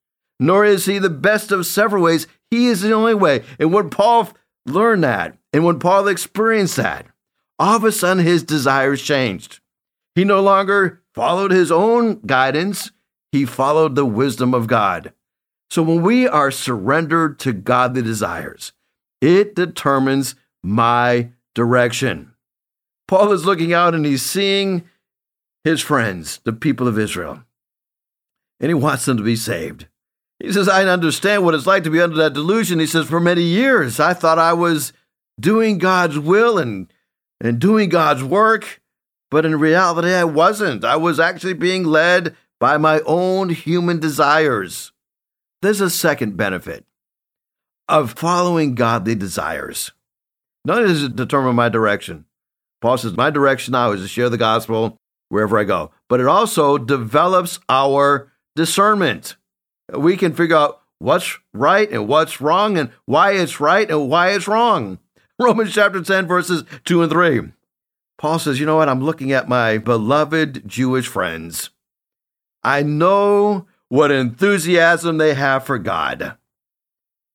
nor 0.46 0.64
is 0.64 0.86
he 0.86 0.98
the 0.98 1.10
best 1.10 1.52
of 1.52 1.66
several 1.66 2.02
ways. 2.02 2.26
He 2.50 2.66
is 2.66 2.80
the 2.82 2.92
only 2.92 3.14
way. 3.14 3.44
And 3.58 3.72
when 3.72 3.90
Paul 3.90 4.30
learned 4.66 5.04
that, 5.04 5.36
and 5.52 5.64
when 5.64 5.78
Paul 5.78 6.08
experienced 6.08 6.76
that, 6.76 7.06
all 7.58 7.76
of 7.76 7.84
a 7.84 7.92
sudden 7.92 8.24
his 8.24 8.42
desires 8.42 9.02
changed. 9.02 9.60
He 10.14 10.24
no 10.24 10.40
longer 10.40 11.00
followed 11.14 11.52
his 11.52 11.70
own 11.70 12.20
guidance, 12.20 12.90
he 13.30 13.44
followed 13.44 13.94
the 13.94 14.04
wisdom 14.04 14.52
of 14.52 14.66
God. 14.66 15.12
So 15.70 15.82
when 15.82 16.02
we 16.02 16.26
are 16.26 16.50
surrendered 16.50 17.38
to 17.40 17.52
godly 17.52 18.02
desires, 18.02 18.72
it 19.20 19.54
determines 19.54 20.34
my 20.62 21.30
direction. 21.54 22.34
Paul 23.08 23.32
is 23.32 23.46
looking 23.46 23.72
out 23.72 23.94
and 23.94 24.04
he's 24.04 24.22
seeing 24.22 24.84
his 25.64 25.80
friends, 25.80 26.40
the 26.44 26.52
people 26.52 26.88
of 26.88 26.98
Israel, 26.98 27.44
and 28.60 28.70
he 28.70 28.74
wants 28.74 29.04
them 29.04 29.16
to 29.16 29.22
be 29.22 29.36
saved. 29.36 29.86
He 30.42 30.52
says, 30.52 30.68
I 30.68 30.84
understand 30.84 31.44
what 31.44 31.54
it's 31.54 31.68
like 31.68 31.84
to 31.84 31.90
be 31.90 32.00
under 32.00 32.16
that 32.16 32.32
delusion. 32.32 32.80
He 32.80 32.86
says, 32.86 33.06
For 33.06 33.20
many 33.20 33.42
years, 33.42 34.00
I 34.00 34.12
thought 34.12 34.40
I 34.40 34.52
was 34.54 34.92
doing 35.38 35.78
God's 35.78 36.18
will 36.18 36.58
and, 36.58 36.92
and 37.40 37.60
doing 37.60 37.88
God's 37.88 38.24
work, 38.24 38.82
but 39.30 39.46
in 39.46 39.60
reality, 39.60 40.12
I 40.12 40.24
wasn't. 40.24 40.84
I 40.84 40.96
was 40.96 41.20
actually 41.20 41.54
being 41.54 41.84
led 41.84 42.34
by 42.58 42.76
my 42.76 43.00
own 43.06 43.50
human 43.50 44.00
desires. 44.00 44.90
There's 45.62 45.80
a 45.80 45.88
second 45.88 46.36
benefit 46.36 46.84
of 47.88 48.14
following 48.14 48.74
godly 48.74 49.14
desires. 49.14 49.92
Not 50.64 50.78
only 50.78 50.88
does 50.88 51.04
it 51.04 51.14
determine 51.14 51.54
my 51.54 51.68
direction, 51.68 52.24
Paul 52.80 52.98
says, 52.98 53.16
My 53.16 53.30
direction 53.30 53.72
now 53.72 53.92
is 53.92 54.02
to 54.02 54.08
share 54.08 54.28
the 54.28 54.38
gospel 54.38 54.96
wherever 55.28 55.56
I 55.56 55.62
go, 55.62 55.92
but 56.08 56.18
it 56.18 56.26
also 56.26 56.78
develops 56.78 57.60
our 57.68 58.32
discernment. 58.56 59.36
We 59.92 60.16
can 60.16 60.32
figure 60.32 60.56
out 60.56 60.80
what's 60.98 61.38
right 61.52 61.90
and 61.90 62.08
what's 62.08 62.40
wrong 62.40 62.78
and 62.78 62.90
why 63.04 63.32
it's 63.32 63.60
right 63.60 63.90
and 63.90 64.08
why 64.08 64.30
it's 64.30 64.48
wrong. 64.48 64.98
Romans 65.38 65.72
chapter 65.74 66.00
10, 66.00 66.26
verses 66.26 66.64
2 66.84 67.02
and 67.02 67.10
3. 67.10 67.52
Paul 68.18 68.38
says, 68.38 68.60
You 68.60 68.66
know 68.66 68.76
what? 68.76 68.88
I'm 68.88 69.02
looking 69.02 69.32
at 69.32 69.48
my 69.48 69.78
beloved 69.78 70.66
Jewish 70.66 71.08
friends. 71.08 71.70
I 72.62 72.82
know 72.82 73.66
what 73.88 74.10
enthusiasm 74.10 75.18
they 75.18 75.34
have 75.34 75.64
for 75.64 75.78
God, 75.78 76.36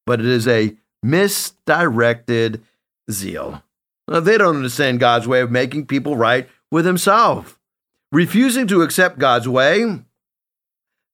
but 0.05 0.19
it 0.19 0.25
is 0.25 0.47
a 0.47 0.77
misdirected 1.03 2.63
zeal. 3.11 3.61
Now, 4.07 4.21
they 4.21 4.37
don't 4.37 4.55
understand 4.55 5.01
God's 5.01 5.27
way 5.27 5.41
of 5.41 5.51
making 5.51 5.87
people 5.87 6.15
right 6.15 6.49
with 6.71 6.85
Himself. 6.85 7.59
Refusing 8.11 8.67
to 8.67 8.83
accept 8.83 9.19
God's 9.19 9.49
way, 9.49 9.99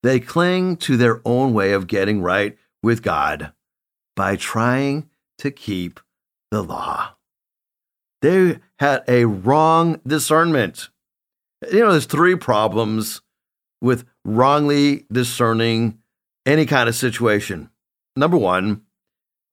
they 0.04 0.20
cling 0.20 0.78
to 0.78 0.98
their 0.98 1.22
own 1.26 1.54
way 1.54 1.72
of 1.72 1.88
getting 1.88 2.22
right 2.22 2.58
with 2.84 3.02
God 3.02 3.54
by 4.16 4.36
trying 4.36 5.10
to 5.40 5.50
keep 5.50 6.00
the 6.52 6.62
law. 6.62 7.16
They 8.22 8.60
had 8.80 9.04
a 9.08 9.26
wrong 9.26 10.00
discernment. 10.06 10.90
You 11.72 11.80
know, 11.80 11.92
there's 11.92 12.06
three 12.06 12.36
problems 12.36 13.22
with 13.82 14.06
wrongly 14.24 15.06
discerning 15.12 15.98
any 16.46 16.66
kind 16.66 16.88
of 16.88 16.96
situation. 16.96 17.70
Number 18.16 18.38
one, 18.38 18.84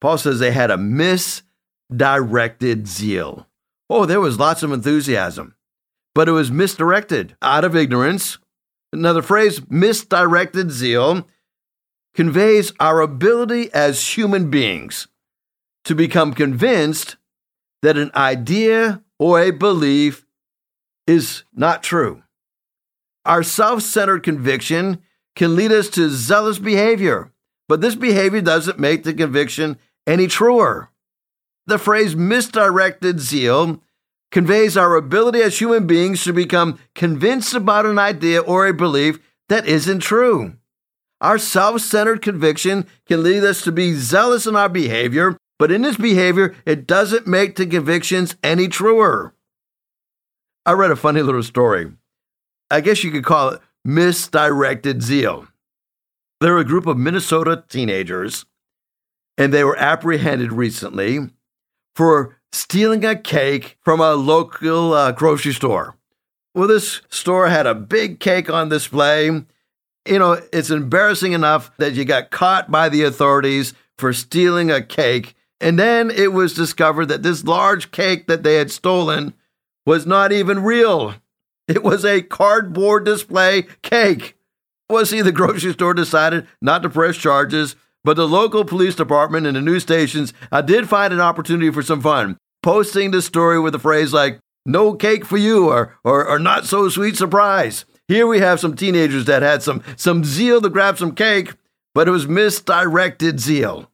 Paul 0.01 0.19
says 0.19 0.39
they 0.39 0.53
had 0.53 0.71
a 0.71 0.77
misdirected 0.77 2.87
zeal. 2.87 3.49
Oh, 3.89 4.07
there 4.07 4.21
was 4.21 4.39
lots 4.39 4.63
of 4.63 4.73
enthusiasm, 4.73 5.57
but 6.15 6.29
it 6.29 6.33
was 6.33 6.51
misdirected 6.51 7.37
out 7.43 7.65
of 7.65 7.75
ignorance. 7.75 8.39
Another 8.93 9.23
phrase, 9.23 9.61
misdirected 9.71 10.71
zeal, 10.71 11.27
conveys 12.15 12.73
our 12.81 13.01
ability 13.01 13.73
as 13.73 14.17
human 14.17 14.51
beings 14.51 15.07
to 15.85 15.95
become 15.95 16.35
convinced 16.35 17.17
that 17.83 17.97
an 17.97 18.11
idea 18.15 19.03
or 19.19 19.41
a 19.41 19.51
belief 19.51 20.27
is 21.07 21.45
not 21.55 21.83
true. 21.83 22.23
Our 23.25 23.43
self 23.43 23.83
centered 23.83 24.23
conviction 24.23 25.03
can 25.37 25.55
lead 25.57 25.73
us 25.73 25.89
to 25.91 26.11
zealous 26.11 26.59
behavior, 26.59 27.33
but 27.69 27.81
this 27.81 27.95
behavior 27.95 28.41
doesn't 28.41 28.79
make 28.79 29.05
the 29.05 29.15
conviction 29.15 29.79
any 30.07 30.27
truer. 30.27 30.91
The 31.67 31.79
phrase 31.79 32.17
misdirected 32.17 33.21
zeal 33.21 33.81
conveys 34.31 34.77
our 34.77 34.97
ability 34.97 35.41
as 35.43 35.59
human 35.59 35.87
beings 35.87 36.25
to 36.25 36.33
become 36.33 36.79
convinced 36.95 37.55
about 37.55 37.87
an 37.87 37.99
idea 37.99 38.41
or 38.41 38.67
a 38.67 38.75
belief 38.75 39.19
that 39.49 39.67
isn't 39.67 40.01
true. 40.01 40.55
Our 41.21 41.39
self 41.39 41.83
centered 41.83 42.23
conviction 42.23 42.87
can 43.07 43.23
lead 43.23 43.45
us 43.45 43.63
to 43.63 43.73
be 43.73 43.95
zealous 43.95 44.47
in 44.47 44.57
our 44.57 44.69
behavior, 44.69 45.37
but 45.59 45.71
in 45.71 45.83
this 45.83 45.97
behavior, 45.97 46.55
it 46.65 46.87
doesn't 46.87 47.27
make 47.27 47.57
the 47.57 47.67
convictions 47.67 48.37
any 48.43 48.69
truer. 48.69 49.35
I 50.65 50.73
read 50.73 50.91
a 50.91 50.97
funny 50.97 51.23
little 51.23 51.43
story. 51.43 51.93
I 52.71 52.81
guess 52.81 53.05
you 53.05 53.11
could 53.11 53.25
call 53.25 53.51
it 53.51 53.61
misdirected 53.85 55.03
zeal. 55.03 55.49
There 56.41 56.55
were 56.55 56.61
a 56.61 56.65
group 56.65 56.87
of 56.87 56.97
Minnesota 56.97 57.65
teenagers, 57.69 58.47
and 59.37 59.53
they 59.53 59.65
were 59.65 59.77
apprehended 59.77 60.53
recently 60.53 61.19
for 61.95 62.40
stealing 62.53 63.05
a 63.05 63.17
cake 63.17 63.77
from 63.83 64.01
a 64.01 64.15
local 64.15 64.93
uh, 64.93 65.13
grocery 65.13 65.53
store. 65.53 65.97
Well, 66.55 66.69
this 66.69 67.01
store 67.09 67.49
had 67.49 67.67
a 67.67 67.75
big 67.75 68.21
cake 68.21 68.51
on 68.51 68.69
display. 68.69 69.27
You 69.27 70.19
know, 70.19 70.41
it's 70.53 70.71
embarrassing 70.71 71.33
enough 71.33 71.71
that 71.79 71.95
you 71.95 72.05
got 72.05 72.31
caught 72.31 72.71
by 72.71 72.89
the 72.89 73.05
authorities 73.05 73.75
for 73.97 74.13
stealing 74.13 74.71
a 74.71 74.83
cake 74.83 75.35
and 75.61 75.79
then 75.79 76.11
it 76.11 76.33
was 76.33 76.55
discovered 76.55 77.07
that 77.07 77.23
this 77.23 77.45
large 77.45 77.91
cake 77.91 78.27
that 78.27 78.43
they 78.43 78.55
had 78.55 78.71
stolen 78.71 79.35
was 79.85 80.07
not 80.07 80.33
even 80.33 80.63
real. 80.63 81.15
It 81.69 81.83
was 81.83 82.05
a 82.05 82.23
cardboard 82.23 83.05
display 83.05 83.67
cake. 83.83 84.37
Well, 84.89 85.05
see, 85.07 85.21
the 85.21 85.33
grocery 85.33 85.73
store 85.75 85.95
decided 85.95 86.49
not 86.61 86.83
to 86.83 86.91
press 86.91 87.17
charges, 87.17 87.77
but 88.05 88.17
the 88.17 88.29
local 88.29 88.65
police 88.65 88.95
department 88.95 89.47
and 89.47 89.57
the 89.57 89.61
news 89.61 89.83
stations 89.83 90.33
I 90.51 90.63
did 90.63 90.89
find 90.89 91.13
an 91.13 91.21
opportunity 91.21 91.71
for 91.71 91.83
some 91.83 92.01
fun, 92.01 92.39
posting 92.63 93.11
the 93.11 93.23
story 93.23 93.61
with 93.61 93.75
a 93.75 93.79
phrase 93.79 94.13
like, 94.13 94.39
no 94.67 94.95
cake 94.95 95.25
for 95.25 95.37
you, 95.37 95.69
or, 95.69 95.97
or, 96.05 96.27
or 96.27 96.39
not 96.39 96.67
so 96.67 96.89
sweet 96.89 97.17
surprise. 97.17 97.85
Here 98.09 98.27
we 98.27 98.41
have 98.41 98.61
some 98.61 98.77
teenagers 98.77 99.25
that 99.27 99.43
had 99.43 99.63
some, 99.63 99.83
some 99.97 100.25
zeal 100.25 100.61
to 100.61 100.69
grab 100.69 100.99
some 100.99 101.15
cake, 101.15 101.55
but 101.95 102.09
it 102.09 102.11
was 102.11 102.29
misdirected 102.29 103.41
zeal. 103.41 103.91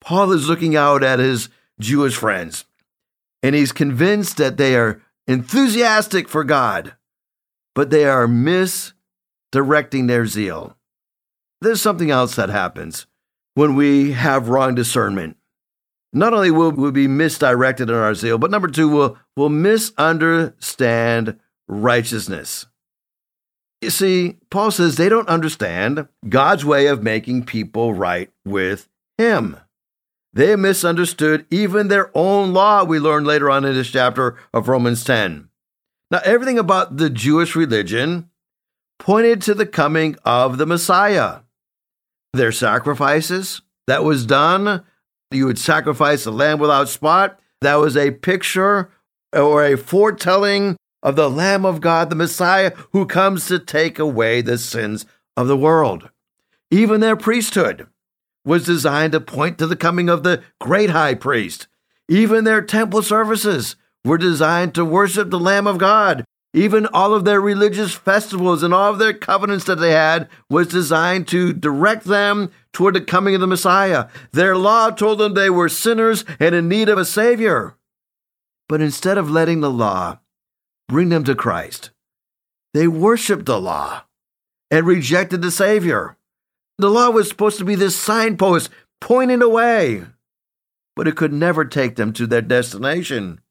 Paul 0.00 0.32
is 0.32 0.48
looking 0.48 0.76
out 0.76 1.02
at 1.02 1.18
his 1.18 1.48
Jewish 1.80 2.16
friends, 2.16 2.64
and 3.42 3.54
he's 3.54 3.72
convinced 3.72 4.36
that 4.36 4.56
they 4.56 4.76
are 4.76 5.00
enthusiastic 5.26 6.28
for 6.28 6.44
God, 6.44 6.94
but 7.74 7.90
they 7.90 8.04
are 8.04 8.28
misdirecting 8.28 10.06
their 10.06 10.26
zeal. 10.26 10.76
There's 11.60 11.80
something 11.80 12.10
else 12.10 12.36
that 12.36 12.50
happens 12.50 13.06
when 13.56 13.74
we 13.74 14.12
have 14.12 14.50
wrong 14.50 14.74
discernment. 14.74 15.34
Not 16.12 16.34
only 16.34 16.50
will 16.50 16.72
we 16.72 16.90
be 16.90 17.08
misdirected 17.08 17.88
in 17.88 17.96
our 17.96 18.14
zeal, 18.14 18.36
but 18.36 18.50
number 18.50 18.68
two, 18.68 18.86
we'll, 18.86 19.18
we'll 19.34 19.48
misunderstand 19.48 21.40
righteousness. 21.66 22.66
You 23.80 23.88
see, 23.88 24.36
Paul 24.50 24.70
says 24.70 24.96
they 24.96 25.08
don't 25.08 25.28
understand 25.28 26.06
God's 26.28 26.66
way 26.66 26.86
of 26.86 27.02
making 27.02 27.46
people 27.46 27.94
right 27.94 28.30
with 28.44 28.88
Him. 29.16 29.56
They 30.34 30.54
misunderstood 30.54 31.46
even 31.50 31.88
their 31.88 32.10
own 32.14 32.52
law, 32.52 32.84
we 32.84 32.98
learn 32.98 33.24
later 33.24 33.50
on 33.50 33.64
in 33.64 33.72
this 33.72 33.90
chapter 33.90 34.36
of 34.52 34.68
Romans 34.68 35.02
10. 35.02 35.48
Now, 36.10 36.20
everything 36.26 36.58
about 36.58 36.98
the 36.98 37.08
Jewish 37.08 37.56
religion 37.56 38.28
pointed 38.98 39.40
to 39.42 39.54
the 39.54 39.66
coming 39.66 40.16
of 40.26 40.58
the 40.58 40.66
Messiah. 40.66 41.40
Their 42.36 42.52
sacrifices 42.52 43.62
that 43.86 44.04
was 44.04 44.26
done, 44.26 44.84
you 45.30 45.46
would 45.46 45.58
sacrifice 45.58 46.26
a 46.26 46.30
lamb 46.30 46.58
without 46.58 46.90
spot. 46.90 47.40
That 47.62 47.76
was 47.76 47.96
a 47.96 48.10
picture 48.10 48.90
or 49.32 49.64
a 49.64 49.76
foretelling 49.76 50.76
of 51.02 51.16
the 51.16 51.30
Lamb 51.30 51.64
of 51.64 51.80
God, 51.80 52.10
the 52.10 52.16
Messiah, 52.16 52.72
who 52.92 53.06
comes 53.06 53.46
to 53.46 53.58
take 53.58 53.98
away 53.98 54.42
the 54.42 54.58
sins 54.58 55.06
of 55.36 55.48
the 55.48 55.56
world. 55.56 56.10
Even 56.70 57.00
their 57.00 57.16
priesthood 57.16 57.86
was 58.44 58.66
designed 58.66 59.12
to 59.12 59.20
point 59.20 59.56
to 59.58 59.66
the 59.66 59.76
coming 59.76 60.10
of 60.10 60.22
the 60.22 60.42
great 60.60 60.90
high 60.90 61.14
priest. 61.14 61.68
Even 62.08 62.44
their 62.44 62.60
temple 62.60 63.02
services 63.02 63.76
were 64.04 64.18
designed 64.18 64.74
to 64.74 64.84
worship 64.84 65.30
the 65.30 65.40
Lamb 65.40 65.66
of 65.66 65.78
God. 65.78 66.24
Even 66.56 66.86
all 66.86 67.12
of 67.12 67.26
their 67.26 67.38
religious 67.38 67.94
festivals 67.94 68.62
and 68.62 68.72
all 68.72 68.90
of 68.90 68.98
their 68.98 69.12
covenants 69.12 69.66
that 69.66 69.78
they 69.78 69.92
had 69.92 70.26
was 70.48 70.66
designed 70.66 71.28
to 71.28 71.52
direct 71.52 72.04
them 72.04 72.50
toward 72.72 72.94
the 72.94 73.02
coming 73.02 73.34
of 73.34 73.42
the 73.42 73.46
Messiah. 73.46 74.08
Their 74.32 74.56
law 74.56 74.88
told 74.88 75.18
them 75.18 75.34
they 75.34 75.50
were 75.50 75.68
sinners 75.68 76.24
and 76.40 76.54
in 76.54 76.66
need 76.66 76.88
of 76.88 76.96
a 76.96 77.04
Savior. 77.04 77.76
But 78.70 78.80
instead 78.80 79.18
of 79.18 79.30
letting 79.30 79.60
the 79.60 79.70
law 79.70 80.20
bring 80.88 81.10
them 81.10 81.24
to 81.24 81.34
Christ. 81.34 81.90
They 82.72 82.88
worshiped 82.88 83.44
the 83.44 83.60
law 83.60 84.04
and 84.70 84.86
rejected 84.86 85.42
the 85.42 85.50
Savior. 85.50 86.16
The 86.78 86.88
law 86.88 87.10
was 87.10 87.28
supposed 87.28 87.58
to 87.58 87.66
be 87.66 87.74
this 87.74 87.96
signpost 87.96 88.70
pointing 89.02 89.42
away, 89.42 90.04
but 90.94 91.06
it 91.06 91.16
could 91.16 91.34
never 91.34 91.66
take 91.66 91.96
them 91.96 92.14
to 92.14 92.26
their 92.26 92.40
destination. 92.40 93.42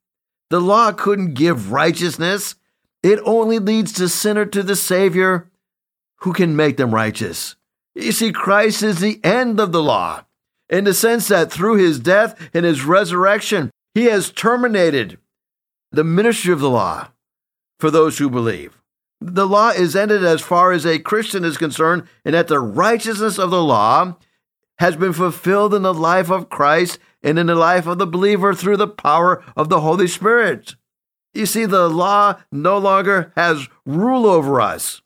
The 0.50 0.60
law 0.60 0.92
couldn't 0.92 1.36
give 1.36 1.72
righteousness, 1.72 2.56
it 3.06 3.20
only 3.24 3.60
leads 3.60 3.94
the 3.94 4.10
sinner 4.10 4.46
to 4.48 4.64
the 4.64 4.76
Savior 4.76 5.52
who 6.22 6.34
can 6.34 6.56
make 6.56 6.78
them 6.78 6.92
righteous. 6.92 7.56
You 7.94 8.12
see, 8.12 8.32
Christ 8.32 8.82
is 8.82 9.00
the 9.00 9.24
end 9.24 9.60
of 9.60 9.72
the 9.72 9.84
law 9.84 10.26
in 10.72 10.86
the 10.86 10.94
sense 10.94 11.28
that 11.28 11.52
through 11.52 11.76
his 11.76 12.00
death 12.00 12.50
and 12.52 12.66
his 12.66 12.84
resurrection, 12.84 13.70
he 13.94 14.06
has 14.06 14.32
terminated 14.32 15.20
the 15.92 16.04
ministry 16.04 16.52
of 16.52 16.60
the 16.60 16.70
law 16.70 17.10
for 17.80 17.92
those 17.92 18.18
who 18.18 18.28
believe. 18.28 18.82
The 19.22 19.48
law 19.48 19.70
is 19.70 19.96
ended 19.96 20.26
as 20.26 20.42
far 20.42 20.72
as 20.72 20.84
a 20.84 20.98
Christian 20.98 21.46
is 21.46 21.58
concerned, 21.58 22.08
and 22.26 22.34
that 22.34 22.48
the 22.48 22.60
righteousness 22.60 23.38
of 23.38 23.52
the 23.52 23.64
law 23.64 24.18
has 24.80 24.96
been 24.96 25.14
fulfilled 25.14 25.76
in 25.76 25.84
the 25.84 25.94
life 25.94 26.32
of 26.32 26.50
Christ 26.50 26.98
and 27.22 27.38
in 27.38 27.46
the 27.46 27.56
life 27.56 27.86
of 27.86 28.00
the 28.00 28.08
believer 28.08 28.56
through 28.56 28.78
the 28.78 28.88
power 28.88 29.44
of 29.56 29.70
the 29.70 29.82
Holy 29.82 30.08
Spirit. 30.08 30.76
You 31.36 31.46
see, 31.46 31.66
the 31.66 31.90
law 31.90 32.40
no 32.52 32.78
longer 32.78 33.34
has 33.36 33.68
rule 33.86 34.26
over 34.26 34.62
us. 34.62 35.02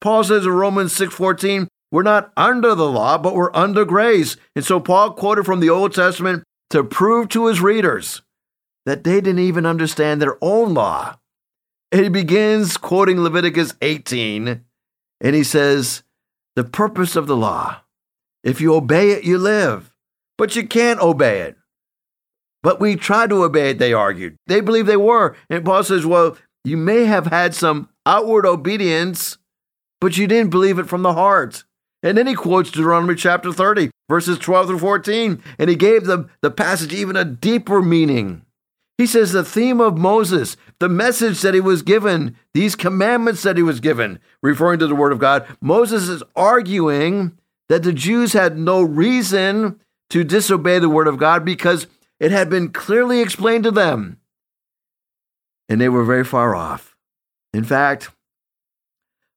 Paul 0.00 0.24
says 0.24 0.46
in 0.46 0.52
Romans 0.52 0.92
6:14, 0.92 1.68
we're 1.92 2.02
not 2.02 2.32
under 2.36 2.74
the 2.74 2.90
law, 2.90 3.18
but 3.18 3.34
we're 3.34 3.54
under 3.54 3.84
grace. 3.84 4.36
And 4.56 4.64
so 4.64 4.80
Paul 4.80 5.12
quoted 5.12 5.44
from 5.44 5.60
the 5.60 5.68
Old 5.68 5.92
Testament 5.94 6.42
to 6.70 6.82
prove 6.82 7.28
to 7.28 7.46
his 7.46 7.60
readers 7.60 8.22
that 8.86 9.04
they 9.04 9.20
didn't 9.20 9.40
even 9.40 9.66
understand 9.66 10.20
their 10.20 10.38
own 10.40 10.72
law. 10.72 11.18
And 11.92 12.02
he 12.02 12.08
begins 12.08 12.78
quoting 12.78 13.20
Leviticus 13.20 13.74
18, 13.82 14.64
and 15.20 15.34
he 15.36 15.44
says, 15.44 16.02
The 16.56 16.64
purpose 16.64 17.14
of 17.14 17.26
the 17.26 17.36
law, 17.36 17.82
if 18.42 18.62
you 18.62 18.74
obey 18.74 19.10
it, 19.10 19.24
you 19.24 19.36
live, 19.36 19.92
but 20.38 20.56
you 20.56 20.66
can't 20.66 21.00
obey 21.00 21.42
it. 21.42 21.56
But 22.62 22.80
we 22.80 22.96
tried 22.96 23.30
to 23.30 23.42
obey 23.44 23.70
it, 23.70 23.78
they 23.78 23.92
argued. 23.92 24.36
They 24.46 24.60
believed 24.60 24.88
they 24.88 24.96
were. 24.96 25.36
And 25.50 25.64
Paul 25.64 25.82
says, 25.82 26.06
Well, 26.06 26.36
you 26.64 26.76
may 26.76 27.04
have 27.04 27.26
had 27.26 27.54
some 27.54 27.88
outward 28.06 28.46
obedience, 28.46 29.38
but 30.00 30.16
you 30.16 30.26
didn't 30.26 30.50
believe 30.50 30.78
it 30.78 30.88
from 30.88 31.02
the 31.02 31.14
heart. 31.14 31.64
And 32.02 32.18
then 32.18 32.26
he 32.26 32.34
quotes 32.34 32.70
Deuteronomy 32.70 33.14
chapter 33.14 33.52
30, 33.52 33.90
verses 34.08 34.38
12 34.38 34.66
through 34.68 34.78
14, 34.80 35.42
and 35.58 35.70
he 35.70 35.76
gave 35.76 36.04
the, 36.04 36.28
the 36.40 36.50
passage 36.50 36.92
even 36.92 37.16
a 37.16 37.24
deeper 37.24 37.80
meaning. 37.80 38.42
He 38.98 39.06
says 39.06 39.32
the 39.32 39.44
theme 39.44 39.80
of 39.80 39.96
Moses, 39.96 40.56
the 40.78 40.88
message 40.88 41.40
that 41.42 41.54
he 41.54 41.60
was 41.60 41.82
given, 41.82 42.36
these 42.54 42.76
commandments 42.76 43.42
that 43.42 43.56
he 43.56 43.62
was 43.62 43.80
given, 43.80 44.18
referring 44.42 44.80
to 44.80 44.86
the 44.86 44.94
Word 44.94 45.12
of 45.12 45.18
God, 45.18 45.46
Moses 45.60 46.08
is 46.08 46.22
arguing 46.36 47.38
that 47.68 47.82
the 47.82 47.92
Jews 47.92 48.32
had 48.32 48.58
no 48.58 48.82
reason 48.82 49.80
to 50.10 50.24
disobey 50.24 50.78
the 50.78 50.88
Word 50.88 51.08
of 51.08 51.18
God 51.18 51.44
because 51.44 51.86
it 52.22 52.30
had 52.30 52.48
been 52.48 52.68
clearly 52.68 53.20
explained 53.20 53.64
to 53.64 53.72
them. 53.72 54.16
And 55.68 55.80
they 55.80 55.88
were 55.88 56.04
very 56.04 56.22
far 56.22 56.54
off. 56.54 56.94
In 57.52 57.64
fact, 57.64 58.10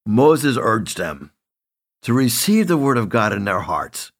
Moses 0.06 0.56
urged 0.62 0.98
them 1.00 1.32
to 2.04 2.14
receive 2.14 2.68
the 2.68 2.78
word 2.78 3.00
of 3.00 3.10
God 3.10 3.34
in 3.34 3.44
their 3.44 3.62
hearts. 3.62 4.12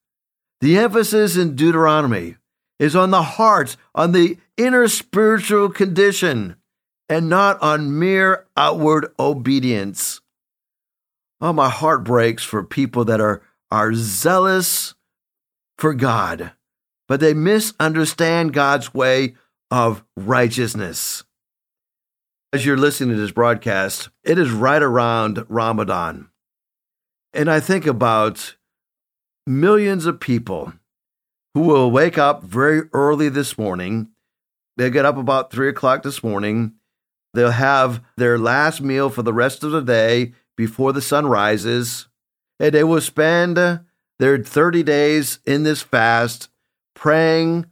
The 0.62 0.80
emphasis 0.80 1.38
in 1.38 1.56
Deuteronomy 1.56 2.38
is 2.80 2.96
on 2.96 3.12
the 3.12 3.22
hearts, 3.22 3.78
on 3.94 4.14
the 4.14 4.40
inner 4.58 4.88
spiritual 4.88 5.70
condition, 5.70 6.56
and 7.08 7.30
not 7.30 7.62
on 7.62 8.00
mere 8.00 8.48
outward 8.58 9.14
obedience. 9.20 10.22
Oh, 11.40 11.54
my 11.54 11.70
heart 11.70 12.04
breaks 12.04 12.44
for 12.44 12.64
people 12.64 13.06
that 13.06 13.22
are, 13.22 13.44
are 13.70 13.94
zealous 13.94 14.96
for 15.78 15.94
God, 15.94 16.54
but 17.08 17.20
they 17.20 17.34
misunderstand 17.34 18.54
God's 18.54 18.94
way 18.94 19.36
of 19.72 20.04
righteousness. 20.16 21.24
As 22.54 22.66
you're 22.66 22.78
listening 22.78 23.16
to 23.16 23.22
this 23.22 23.32
broadcast, 23.32 24.10
it 24.24 24.40
is 24.40 24.50
right 24.50 24.82
around 24.82 25.46
Ramadan. 25.50 26.30
And 27.34 27.52
I 27.52 27.60
think 27.60 27.86
about 27.86 28.56
millions 29.46 30.06
of 30.06 30.20
people 30.20 30.74
who 31.54 31.62
will 31.62 31.92
wake 31.92 32.18
up 32.18 32.44
very 32.44 32.84
early 32.94 33.30
this 33.30 33.58
morning. 33.58 34.10
They'll 34.78 34.90
get 34.90 35.06
up 35.06 35.18
about 35.18 35.52
three 35.52 35.70
o'clock 35.70 36.04
this 36.04 36.24
morning. 36.24 36.76
They'll 37.34 37.52
have 37.52 38.02
their 38.16 38.38
last 38.38 38.82
meal 38.82 39.10
for 39.10 39.22
the 39.22 39.34
rest 39.34 39.64
of 39.64 39.72
the 39.72 39.82
day 39.82 40.34
before 40.56 40.94
the 40.94 41.02
sun 41.02 41.26
rises. 41.26 42.08
And 42.60 42.74
they 42.74 42.86
will 42.86 43.02
spend 43.02 43.58
their 44.20 44.38
30 44.38 44.84
days 44.84 45.40
in 45.46 45.64
this 45.64 45.82
fast 45.82 46.50
praying 46.96 47.68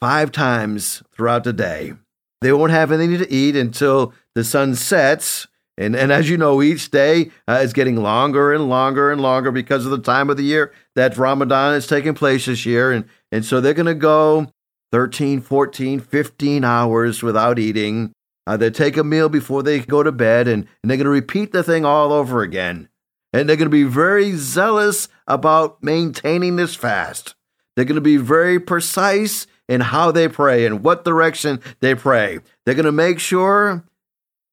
five 0.00 0.30
times 0.30 1.02
throughout 1.12 1.44
the 1.44 1.52
day. 1.52 1.94
They 2.40 2.52
won't 2.52 2.70
have 2.70 2.92
anything 2.92 3.18
to 3.18 3.32
eat 3.32 3.56
until 3.56 4.14
the 4.36 4.44
sun 4.44 4.76
sets 4.76 5.48
and, 5.78 5.94
and 5.94 6.10
as 6.10 6.28
you 6.28 6.36
know, 6.36 6.60
each 6.60 6.90
day 6.90 7.30
uh, 7.46 7.60
is 7.62 7.72
getting 7.72 7.96
longer 7.96 8.52
and 8.52 8.68
longer 8.68 9.12
and 9.12 9.20
longer 9.20 9.52
because 9.52 9.84
of 9.84 9.92
the 9.92 10.00
time 10.00 10.28
of 10.28 10.36
the 10.36 10.42
year 10.42 10.72
that 10.96 11.16
Ramadan 11.16 11.74
is 11.74 11.86
taking 11.86 12.14
place 12.14 12.46
this 12.46 12.66
year. 12.66 12.90
And, 12.90 13.04
and 13.30 13.44
so 13.44 13.60
they're 13.60 13.74
going 13.74 13.86
to 13.86 13.94
go 13.94 14.48
13, 14.90 15.40
14, 15.40 16.00
15 16.00 16.64
hours 16.64 17.22
without 17.22 17.60
eating. 17.60 18.12
Uh, 18.44 18.56
they 18.56 18.70
take 18.70 18.96
a 18.96 19.04
meal 19.04 19.28
before 19.28 19.62
they 19.62 19.78
go 19.78 20.02
to 20.02 20.10
bed, 20.10 20.48
and, 20.48 20.66
and 20.82 20.90
they're 20.90 20.96
going 20.96 21.04
to 21.04 21.10
repeat 21.10 21.52
the 21.52 21.62
thing 21.62 21.84
all 21.84 22.12
over 22.12 22.42
again. 22.42 22.88
And 23.32 23.48
they're 23.48 23.56
going 23.56 23.66
to 23.66 23.70
be 23.70 23.84
very 23.84 24.32
zealous 24.32 25.08
about 25.28 25.82
maintaining 25.82 26.56
this 26.56 26.74
fast. 26.74 27.36
They're 27.78 27.84
going 27.84 27.94
to 27.94 28.00
be 28.00 28.16
very 28.16 28.58
precise 28.58 29.46
in 29.68 29.80
how 29.80 30.10
they 30.10 30.26
pray 30.26 30.66
and 30.66 30.82
what 30.82 31.04
direction 31.04 31.60
they 31.78 31.94
pray. 31.94 32.40
They're 32.66 32.74
going 32.74 32.86
to 32.86 32.90
make 32.90 33.20
sure 33.20 33.84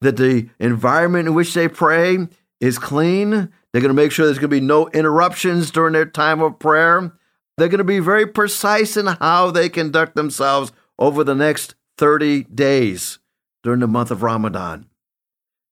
that 0.01 0.17
the 0.17 0.51
environment 0.59 1.29
in 1.29 1.33
which 1.33 1.55
they 1.55 1.67
pray 1.67 2.19
is 2.61 2.77
clean. 2.77 3.31
They're 3.31 3.81
going 3.81 3.85
to 3.85 3.95
make 3.95 4.11
sure 4.11 4.27
there's 4.27 4.37
going 4.37 4.51
to 4.51 4.55
be 4.55 4.61
no 4.61 4.89
interruptions 4.89 5.71
during 5.71 5.93
their 5.93 6.05
time 6.05 6.39
of 6.39 6.59
prayer. 6.59 7.13
They're 7.57 7.67
going 7.67 7.79
to 7.79 7.83
be 7.83 7.97
very 7.97 8.27
precise 8.27 8.95
in 8.95 9.07
how 9.07 9.49
they 9.49 9.69
conduct 9.69 10.15
themselves 10.15 10.71
over 10.99 11.23
the 11.23 11.33
next 11.33 11.73
30 11.97 12.43
days 12.43 13.17
during 13.63 13.79
the 13.79 13.87
month 13.87 14.11
of 14.11 14.21
Ramadan. 14.21 14.85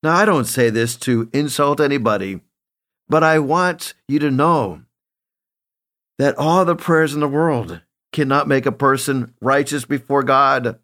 Now, 0.02 0.16
I 0.16 0.24
don't 0.24 0.46
say 0.46 0.70
this 0.70 0.96
to 0.96 1.30
insult 1.32 1.80
anybody, 1.80 2.40
but 3.08 3.22
I 3.22 3.38
want 3.38 3.94
you 4.08 4.18
to 4.18 4.32
know 4.32 4.82
that 6.18 6.36
all 6.36 6.64
the 6.64 6.76
prayers 6.76 7.14
in 7.14 7.20
the 7.20 7.28
world 7.28 7.80
cannot 8.12 8.48
make 8.48 8.66
a 8.66 8.72
person 8.72 9.34
righteous 9.40 9.84
before 9.84 10.22
God. 10.22 10.78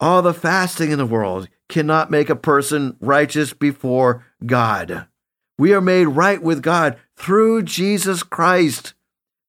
All 0.00 0.22
the 0.22 0.34
fasting 0.34 0.92
in 0.92 0.98
the 0.98 1.06
world 1.06 1.48
cannot 1.68 2.10
make 2.10 2.30
a 2.30 2.36
person 2.36 2.96
righteous 3.00 3.52
before 3.52 4.24
God. 4.44 5.06
We 5.58 5.72
are 5.74 5.80
made 5.80 6.06
right 6.06 6.40
with 6.40 6.62
God 6.62 6.96
through 7.16 7.62
Jesus 7.64 8.22
Christ, 8.22 8.94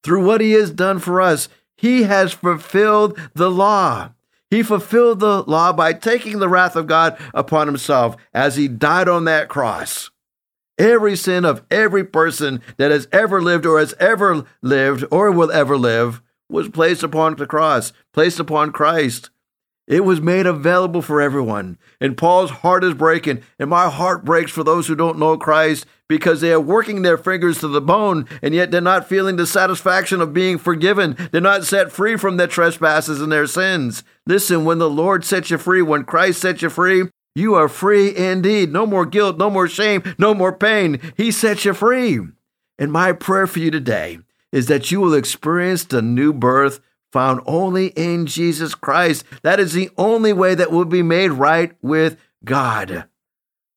through 0.03 0.25
what 0.25 0.41
He 0.41 0.53
has 0.53 0.71
done 0.71 0.97
for 0.97 1.21
us. 1.21 1.47
He 1.77 2.03
has 2.03 2.33
fulfilled 2.33 3.17
the 3.35 3.51
law. 3.51 4.13
He 4.49 4.63
fulfilled 4.63 5.19
the 5.19 5.43
law 5.43 5.71
by 5.71 5.93
taking 5.93 6.39
the 6.39 6.49
wrath 6.49 6.75
of 6.75 6.87
God 6.87 7.17
upon 7.33 7.67
Himself 7.67 8.15
as 8.33 8.55
He 8.55 8.67
died 8.67 9.07
on 9.07 9.25
that 9.25 9.47
cross. 9.47 10.09
Every 10.79 11.17
sin 11.17 11.43
of 11.43 11.61
every 11.69 12.05
person 12.05 12.61
that 12.77 12.89
has 12.89 13.09
ever 13.11 13.41
lived 13.41 13.65
or 13.65 13.79
has 13.79 13.93
ever 13.99 14.45
lived 14.61 15.03
or 15.11 15.29
will 15.29 15.51
ever 15.51 15.77
live 15.77 16.21
was 16.49 16.69
placed 16.69 17.03
upon 17.03 17.35
the 17.35 17.45
cross, 17.45 17.91
placed 18.13 18.39
upon 18.39 18.71
Christ. 18.71 19.29
It 19.89 20.05
was 20.05 20.21
made 20.21 20.45
available 20.45 21.01
for 21.01 21.19
everyone. 21.19 21.77
And 21.99 22.15
Paul's 22.15 22.51
heart 22.51 22.83
is 22.83 22.93
breaking, 22.93 23.41
and 23.57 23.69
my 23.69 23.89
heart 23.89 24.23
breaks 24.23 24.51
for 24.51 24.63
those 24.63 24.87
who 24.87 24.95
don't 24.95 25.19
know 25.19 25.35
Christ 25.35 25.85
because 26.07 26.41
they 26.41 26.53
are 26.53 26.61
working 26.61 27.01
their 27.01 27.17
fingers 27.17 27.59
to 27.59 27.67
the 27.67 27.81
bone, 27.81 28.27
and 28.41 28.53
yet 28.53 28.71
they're 28.71 28.81
not 28.81 29.09
feeling 29.09 29.35
the 29.35 29.47
satisfaction 29.47 30.21
of 30.21 30.33
being 30.33 30.59
forgiven. 30.59 31.17
They're 31.31 31.41
not 31.41 31.65
set 31.65 31.91
free 31.91 32.17
from 32.17 32.37
their 32.37 32.47
trespasses 32.47 33.19
and 33.19 33.31
their 33.31 33.47
sins. 33.47 34.03
Listen, 34.25 34.63
when 34.63 34.77
the 34.77 34.89
Lord 34.89 35.25
sets 35.25 35.49
you 35.49 35.57
free, 35.57 35.81
when 35.81 36.05
Christ 36.05 36.39
sets 36.39 36.61
you 36.61 36.69
free, 36.69 37.09
you 37.39 37.55
are 37.55 37.67
free 37.67 38.15
indeed. 38.15 38.71
No 38.71 38.85
more 38.85 39.05
guilt, 39.05 39.37
no 39.37 39.49
more 39.49 39.67
shame, 39.67 40.03
no 40.17 40.33
more 40.33 40.53
pain. 40.53 40.99
He 41.17 41.31
sets 41.31 41.65
you 41.65 41.73
free. 41.73 42.19
And 42.77 42.91
my 42.91 43.13
prayer 43.13 43.47
for 43.47 43.59
you 43.59 43.71
today 43.71 44.19
is 44.51 44.67
that 44.67 44.91
you 44.91 44.99
will 44.99 45.13
experience 45.13 45.83
the 45.85 46.01
new 46.01 46.33
birth 46.33 46.79
found 47.11 47.41
only 47.45 47.87
in 47.87 48.25
Jesus 48.25 48.75
Christ. 48.75 49.25
That 49.41 49.59
is 49.59 49.73
the 49.73 49.89
only 49.97 50.33
way 50.33 50.55
that 50.55 50.71
will 50.71 50.85
be 50.85 51.01
made 51.01 51.31
right 51.31 51.73
with 51.81 52.17
God. 52.43 53.05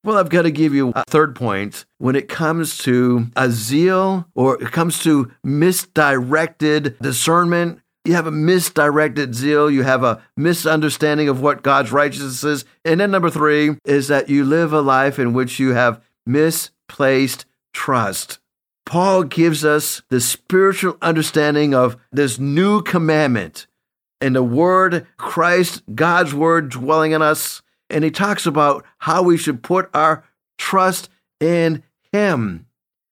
Well, 0.04 0.18
I've 0.18 0.30
got 0.30 0.42
to 0.42 0.50
give 0.50 0.74
you 0.74 0.92
a 0.96 1.04
third 1.04 1.36
point 1.36 1.84
when 1.98 2.16
it 2.16 2.28
comes 2.28 2.76
to 2.78 3.28
a 3.36 3.50
zeal 3.50 4.26
or 4.34 4.60
it 4.60 4.72
comes 4.72 5.00
to 5.04 5.30
misdirected 5.44 6.98
discernment 7.00 7.80
you 8.04 8.14
have 8.14 8.26
a 8.26 8.32
misdirected 8.32 9.34
zeal, 9.34 9.70
you 9.70 9.82
have 9.82 10.02
a 10.02 10.22
misunderstanding 10.36 11.28
of 11.28 11.40
what 11.40 11.62
God's 11.62 11.92
righteousness 11.92 12.42
is. 12.42 12.64
And 12.84 13.00
then 13.00 13.10
number 13.10 13.30
three 13.30 13.76
is 13.84 14.08
that 14.08 14.28
you 14.28 14.44
live 14.44 14.72
a 14.72 14.80
life 14.80 15.18
in 15.18 15.32
which 15.32 15.58
you 15.58 15.74
have 15.74 16.02
misplaced 16.26 17.44
trust. 17.72 18.38
Paul 18.84 19.22
gives 19.22 19.64
us 19.64 20.02
the 20.08 20.20
spiritual 20.20 20.98
understanding 21.00 21.74
of 21.74 21.96
this 22.10 22.38
new 22.38 22.82
commandment 22.82 23.66
and 24.20 24.34
the 24.34 24.42
word 24.42 25.06
Christ, 25.16 25.82
God's 25.94 26.34
word 26.34 26.70
dwelling 26.70 27.12
in 27.12 27.22
us. 27.22 27.62
And 27.88 28.04
he 28.04 28.10
talks 28.10 28.46
about 28.46 28.84
how 28.98 29.22
we 29.22 29.36
should 29.36 29.62
put 29.62 29.90
our 29.94 30.24
trust 30.58 31.08
in 31.40 31.82
him. 32.12 32.66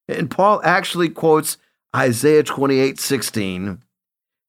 And 0.08 0.30
Paul 0.30 0.60
actually 0.64 1.08
quotes 1.08 1.58
Isaiah 1.94 2.42
28 2.42 2.98
16. 2.98 3.82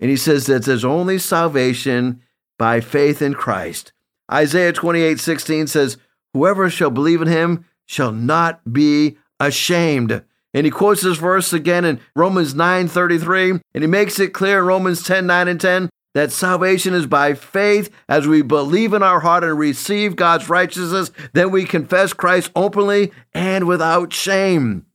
And 0.02 0.10
he 0.10 0.18
says 0.18 0.48
that 0.48 0.66
there's 0.66 0.84
only 0.84 1.20
salvation 1.20 2.22
by 2.58 2.82
faith 2.82 3.22
in 3.22 3.36
Christ. 3.36 3.94
Isaiah 4.32 4.74
28 4.74 5.20
16 5.20 5.68
says, 5.68 5.98
Whoever 6.34 6.70
shall 6.70 6.90
believe 6.90 7.22
in 7.22 7.28
him 7.28 7.66
shall 7.86 8.12
not 8.12 8.74
be 8.74 9.18
ashamed. 9.40 10.24
And 10.54 10.66
he 10.66 10.72
quotes 10.72 11.02
this 11.02 11.18
verse 11.18 11.54
again 11.54 11.86
in 11.86 12.02
Romans 12.16 12.54
9 12.54 12.88
33, 12.88 13.52
and 13.52 13.84
he 13.84 13.88
makes 13.88 14.20
it 14.20 14.34
clear 14.34 14.60
in 14.60 14.66
Romans 14.66 15.04
10 15.04 15.26
9 15.26 15.48
and 15.48 15.62
10 15.62 15.90
that 16.14 16.32
salvation 16.32 16.94
is 16.94 17.06
by 17.06 17.34
faith 17.34 17.90
as 18.10 18.28
we 18.28 18.42
believe 18.42 18.94
in 18.94 19.04
our 19.04 19.22
heart 19.22 19.44
and 19.44 19.58
receive 19.58 20.16
God's 20.16 20.50
righteousness, 20.50 21.12
then 21.34 21.52
we 21.52 21.64
confess 21.64 22.12
Christ 22.12 22.52
openly 22.54 23.12
and 23.34 23.66
without 23.66 24.12
shame. 24.12 24.86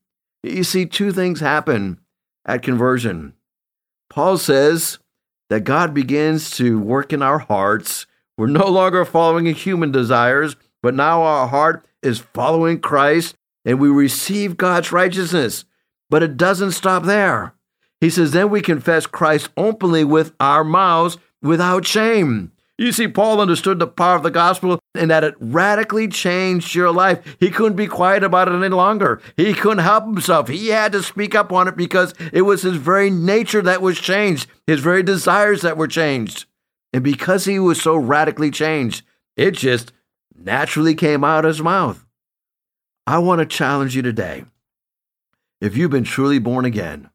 You 0.43 0.63
see, 0.63 0.85
two 0.85 1.13
things 1.13 1.41
happen 1.41 2.01
at 2.45 2.63
conversion. 2.63 3.33
Paul 4.09 4.39
says 4.39 4.99
that 5.51 5.65
God 5.65 5.95
begins 5.95 6.51
to 6.57 6.79
work 6.79 7.13
in 7.13 7.23
our 7.23 7.39
hearts. 7.39 8.07
We're 8.39 8.47
no 8.47 8.67
longer 8.67 9.05
following 9.05 9.47
human 9.47 9.93
desires, 9.93 10.57
but 10.83 10.95
now 10.95 11.23
our 11.23 11.49
heart 11.49 11.87
is 12.03 12.19
following 12.19 12.81
Christ 12.81 13.35
and 13.65 13.81
we 13.81 13.89
receive 13.89 14.57
God's 14.57 14.93
righteousness. 14.93 15.65
But 16.09 16.23
it 16.23 16.37
doesn't 16.37 16.73
stop 16.73 17.05
there. 17.05 17.55
He 18.01 18.11
says, 18.11 18.33
then 18.33 18.51
we 18.51 18.61
confess 18.61 19.07
Christ 19.07 19.51
openly 19.57 20.05
with 20.05 20.35
our 20.39 20.63
mouths 20.63 21.19
without 21.43 21.87
shame. 21.87 22.53
You 22.79 22.93
see, 22.93 23.09
Paul 23.09 23.41
understood 23.41 23.79
the 23.79 23.87
power 23.87 24.17
of 24.17 24.23
the 24.23 24.31
gospel 24.31 24.79
and 24.95 25.11
that 25.11 25.25
it 25.25 25.35
radically 25.41 26.09
changed 26.09 26.75
your 26.75 26.93
life. 26.93 27.37
He 27.41 27.51
couldn't 27.51 27.77
be 27.77 27.87
quiet 27.87 28.23
about 28.23 28.49
it 28.49 28.55
any 28.55 28.69
longer. 28.69 29.23
He 29.37 29.55
couldn't 29.55 29.79
help 29.79 30.05
himself. 30.05 30.49
He 30.49 30.69
had 30.69 30.93
to 30.93 31.03
speak 31.03 31.35
up 31.35 31.53
on 31.53 31.69
it 31.69 31.77
because 31.77 32.13
it 32.35 32.43
was 32.43 32.63
his 32.63 32.77
very 32.77 33.09
nature 33.09 33.63
that 33.63 33.81
was 33.81 33.99
changed, 33.99 34.47
his 34.67 34.81
very 34.81 35.03
desires 35.03 35.63
that 35.63 35.79
were 35.79 35.89
changed. 35.89 36.45
And 36.93 37.03
because 37.03 37.47
he 37.47 37.59
was 37.59 37.81
so 37.81 37.97
radically 37.97 38.51
changed, 38.51 39.05
it 39.37 39.53
just 39.53 39.93
naturally 40.35 40.95
came 40.95 41.25
out 41.25 41.47
of 41.47 41.51
his 41.51 41.63
mouth. 41.63 42.05
I 43.07 43.19
want 43.19 43.39
to 43.39 43.47
challenge 43.47 43.97
you 43.97 44.03
today. 44.03 44.45
If 45.63 45.77
you've 45.77 45.91
been 45.91 46.05
truly 46.05 46.39
born 46.39 46.67
again, 46.67 47.09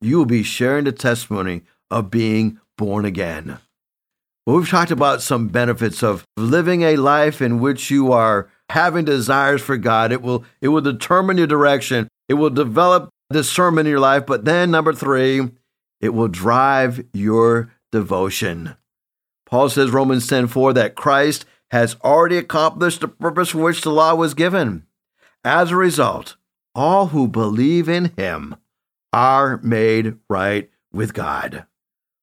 you 0.00 0.18
will 0.18 0.26
be 0.26 0.42
sharing 0.42 0.84
the 0.84 0.92
testimony 0.92 1.62
of 1.90 2.10
being 2.10 2.58
born 2.76 3.04
again. 3.04 3.58
Well, 4.46 4.56
we've 4.56 4.68
talked 4.68 4.90
about 4.90 5.22
some 5.22 5.48
benefits 5.48 6.02
of 6.02 6.24
living 6.36 6.82
a 6.82 6.96
life 6.96 7.42
in 7.42 7.60
which 7.60 7.90
you 7.90 8.12
are 8.12 8.50
having 8.70 9.04
desires 9.04 9.60
for 9.60 9.76
God. 9.76 10.12
It 10.12 10.22
will 10.22 10.44
it 10.60 10.68
will 10.68 10.80
determine 10.80 11.38
your 11.38 11.46
direction. 11.46 12.08
It 12.28 12.34
will 12.34 12.50
develop 12.50 13.10
discernment 13.30 13.86
in 13.86 13.90
your 13.90 14.00
life. 14.00 14.26
But 14.26 14.44
then 14.44 14.70
number 14.70 14.92
three, 14.92 15.50
it 16.00 16.10
will 16.10 16.28
drive 16.28 17.04
your 17.12 17.72
devotion. 17.92 18.76
Paul 19.46 19.68
says 19.68 19.90
Romans 19.90 20.26
10 20.26 20.46
4 20.46 20.72
that 20.74 20.94
Christ 20.94 21.44
has 21.70 21.96
already 22.02 22.36
accomplished 22.36 23.00
the 23.00 23.08
purpose 23.08 23.50
for 23.50 23.58
which 23.58 23.82
the 23.82 23.90
law 23.90 24.14
was 24.14 24.34
given. 24.34 24.86
As 25.44 25.70
a 25.70 25.76
result, 25.76 26.36
all 26.74 27.08
who 27.08 27.28
believe 27.28 27.88
in 27.88 28.12
him 28.16 28.56
are 29.12 29.58
made 29.58 30.16
right 30.28 30.70
with 30.92 31.14
God. 31.14 31.66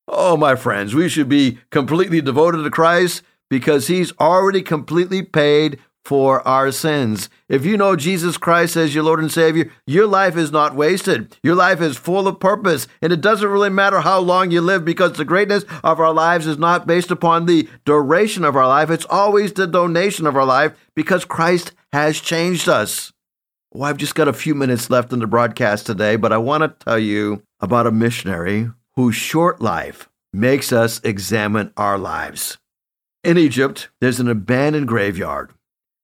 Oh, 0.07 0.37
my 0.37 0.55
friends, 0.55 0.95
we 0.95 1.09
should 1.09 1.27
be 1.27 1.59
completely 1.69 2.21
devoted 2.21 2.63
to 2.63 2.71
Christ 2.71 3.23
because 3.49 3.87
he's 3.87 4.13
already 4.19 4.61
completely 4.61 5.21
paid 5.21 5.79
for 6.07 6.47
our 6.47 6.71
sins. 6.71 7.29
If 7.49 7.65
you 7.65 7.75
know 7.75 7.97
Jesus 7.97 8.37
Christ 8.37 8.77
as 8.77 8.95
your 8.95 9.03
Lord 9.03 9.19
and 9.19 9.29
Savior, 9.29 9.69
your 9.85 10.07
life 10.07 10.37
is 10.37 10.53
not 10.53 10.73
wasted. 10.73 11.35
Your 11.43 11.55
life 11.55 11.81
is 11.81 11.97
full 11.97 12.29
of 12.29 12.39
purpose, 12.39 12.87
and 13.01 13.11
it 13.11 13.19
doesn't 13.19 13.49
really 13.49 13.69
matter 13.69 13.99
how 13.99 14.19
long 14.19 14.49
you 14.49 14.61
live 14.61 14.85
because 14.85 15.13
the 15.13 15.25
greatness 15.25 15.65
of 15.83 15.99
our 15.99 16.13
lives 16.13 16.47
is 16.47 16.57
not 16.57 16.87
based 16.87 17.11
upon 17.11 17.45
the 17.45 17.67
duration 17.83 18.45
of 18.45 18.55
our 18.55 18.67
life, 18.67 18.89
it's 18.89 19.05
always 19.09 19.51
the 19.51 19.67
donation 19.67 20.25
of 20.25 20.37
our 20.37 20.45
life 20.45 20.71
because 20.95 21.25
Christ 21.25 21.73
has 21.91 22.21
changed 22.21 22.69
us. 22.69 23.11
Well, 23.73 23.83
I've 23.83 23.97
just 23.97 24.15
got 24.15 24.29
a 24.29 24.33
few 24.33 24.55
minutes 24.55 24.89
left 24.89 25.11
in 25.11 25.19
the 25.19 25.27
broadcast 25.27 25.85
today, 25.85 26.15
but 26.15 26.31
I 26.31 26.37
want 26.37 26.63
to 26.63 26.85
tell 26.85 26.97
you 26.97 27.43
about 27.59 27.85
a 27.85 27.91
missionary 27.91 28.69
whose 28.97 29.15
short 29.15 29.61
life 29.61 30.09
makes 30.33 30.73
us 30.73 30.99
examine 31.03 31.71
our 31.77 31.99
lives. 31.99 32.57
In 33.23 33.37
Egypt, 33.37 33.89
there's 34.01 34.19
an 34.19 34.27
abandoned 34.27 34.87
graveyard. 34.87 35.51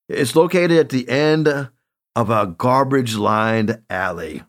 It's 0.08 0.36
located 0.36 0.78
at 0.78 0.90
the 0.90 1.08
end 1.08 1.48
of 1.48 2.30
a 2.30 2.54
garbage 2.56 3.16
lined 3.16 3.82
alley. 3.90 4.44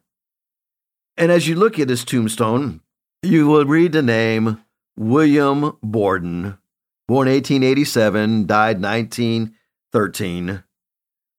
And 1.17 1.31
as 1.31 1.47
you 1.47 1.55
look 1.55 1.79
at 1.79 1.88
this 1.88 2.05
tombstone, 2.05 2.81
you 3.23 3.47
will 3.47 3.65
read 3.65 3.93
the 3.93 4.03
name 4.03 4.63
William 4.95 5.75
Borden, 5.81 6.60
born 7.08 7.27
1887, 7.27 8.45
died 8.45 8.79
1913. 8.79 10.63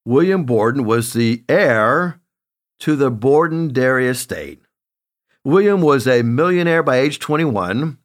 William 0.05 0.45
Borden 0.45 0.85
was 0.85 1.12
the 1.12 1.45
heir 1.49 2.21
to 2.81 2.97
the 2.97 3.12
Borden 3.12 3.73
Dairy 3.73 4.09
Estate. 4.09 4.65
William 5.46 5.80
was 5.80 6.09
a 6.09 6.22
millionaire 6.22 6.82
by 6.82 6.96
age 6.96 7.20
21, 7.20 7.98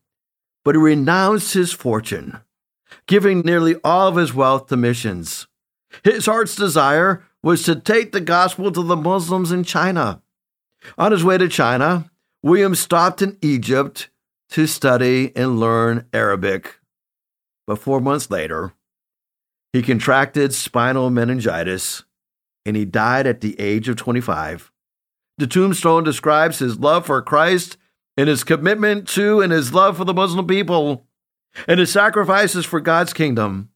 but 0.63 0.75
he 0.75 0.80
renounced 0.80 1.56
his 1.56 1.71
fortune, 1.71 2.39
giving 3.08 3.39
nearly 3.39 3.77
all 3.84 4.08
of 4.08 4.15
his 4.15 4.32
wealth 4.32 4.67
to 4.67 4.77
missions. 4.77 5.47
His 6.04 6.27
heart's 6.27 6.56
desire 6.56 7.23
was 7.41 7.63
to 7.63 7.75
take 7.75 8.12
the 8.12 8.21
gospel 8.21 8.71
to 8.71 8.84
the 8.84 8.95
Muslims 8.95 9.51
in 9.51 9.63
China. 9.63 10.21
On 10.99 11.12
his 11.12 11.23
way 11.23 11.39
to 11.39 11.47
China, 11.49 12.12
William 12.43 12.75
stopped 12.75 13.23
in 13.23 13.39
Egypt 13.41 14.12
to 14.49 14.67
study 14.67 15.36
and 15.36 15.60
learn 15.60 16.06
Arabic. 16.13 16.80
But 17.65 17.80
four 17.80 17.99
months 17.99 18.30
later, 18.30 18.73
he 19.73 19.82
contracted 19.82 20.54
spinal 20.54 21.10
meningitis 21.10 22.04
and 22.67 22.75
he 22.75 22.86
died 22.86 23.25
at 23.25 23.41
the 23.41 23.60
age 23.60 23.89
of 23.89 23.95
25. 23.95 24.71
The 25.41 25.47
tombstone 25.47 26.04
describes 26.04 26.60
his 26.60 26.77
love 26.77 27.08
for 27.08 27.19
Christ 27.19 27.75
and 28.15 28.30
his 28.30 28.43
commitment 28.43 29.08
to 29.08 29.41
and 29.41 29.51
his 29.51 29.73
love 29.73 29.97
for 29.97 30.06
the 30.06 30.13
Muslim 30.13 30.45
people 30.45 31.08
and 31.67 31.80
his 31.80 31.91
sacrifices 31.91 32.63
for 32.63 32.80
God's 32.80 33.12
kingdom. 33.12 33.71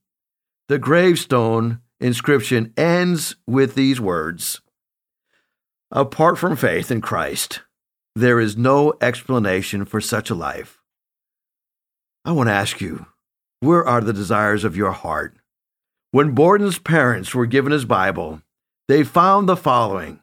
The 0.67 0.77
gravestone 0.77 1.81
inscription 1.99 2.71
ends 2.77 3.35
with 3.47 3.73
these 3.73 3.99
words 3.99 4.61
Apart 5.89 6.37
from 6.37 6.55
faith 6.55 6.91
in 6.91 7.01
Christ, 7.01 7.61
there 8.15 8.39
is 8.39 8.55
no 8.55 8.93
explanation 9.01 9.85
for 9.85 9.99
such 9.99 10.29
a 10.29 10.35
life. 10.35 10.83
I 12.23 12.31
want 12.33 12.47
to 12.47 12.53
ask 12.53 12.79
you, 12.79 13.07
where 13.61 13.83
are 13.83 14.01
the 14.01 14.13
desires 14.13 14.63
of 14.63 14.77
your 14.77 14.91
heart? 14.91 15.35
When 16.11 16.35
Borden's 16.35 16.77
parents 16.77 17.33
were 17.33 17.47
given 17.47 17.71
his 17.71 17.85
Bible, 17.85 18.43
they 18.87 19.03
found 19.03 19.49
the 19.49 19.57
following. 19.57 20.19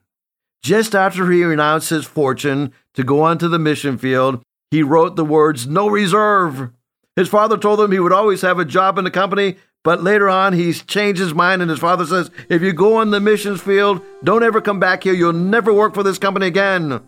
Just 0.63 0.95
after 0.95 1.31
he 1.31 1.43
renounced 1.43 1.91
his 1.91 2.07
fortune 2.07 2.73
to 2.95 3.03
go 3.03 3.23
onto 3.23 3.49
the 3.49 3.59
mission 3.59 3.99
field, 3.99 4.43
he 4.71 4.83
wrote 4.83 5.17
the 5.17 5.25
words, 5.25 5.67
No 5.67 5.89
reserve. 5.89 6.71
His 7.17 7.29
father 7.29 7.59
told 7.59 7.81
him 7.81 7.91
he 7.91 7.99
would 7.99 8.13
always 8.13 8.43
have 8.43 8.61
a 8.61 8.65
job 8.65 8.97
in 8.97 9.05
the 9.05 9.11
company, 9.11 9.57
but 9.83 10.05
later 10.05 10.29
on 10.29 10.53
he's 10.53 10.83
changed 10.83 11.21
his 11.21 11.35
mind, 11.35 11.63
and 11.63 11.71
his 11.71 11.81
father 11.81 12.07
says, 12.07 12.31
If 12.49 12.63
you 12.63 12.73
go 12.73 12.97
on 12.97 13.11
the 13.11 13.21
missions 13.21 13.61
field, 13.61 14.01
don't 14.23 14.45
ever 14.45 14.61
come 14.61 14.79
back 14.79 15.03
here. 15.03 15.13
You'll 15.13 15.33
never 15.33 15.75
work 15.75 15.95
for 15.95 16.05
this 16.05 16.19
company 16.19 16.47
again. 16.47 17.01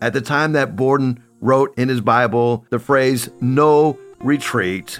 At 0.00 0.12
the 0.12 0.20
time 0.20 0.52
that 0.52 0.74
Borden 0.74 1.22
wrote 1.40 1.72
in 1.78 1.88
his 1.88 2.00
Bible 2.00 2.66
the 2.70 2.80
phrase, 2.80 3.30
No 3.40 3.96
retreat, 4.18 4.98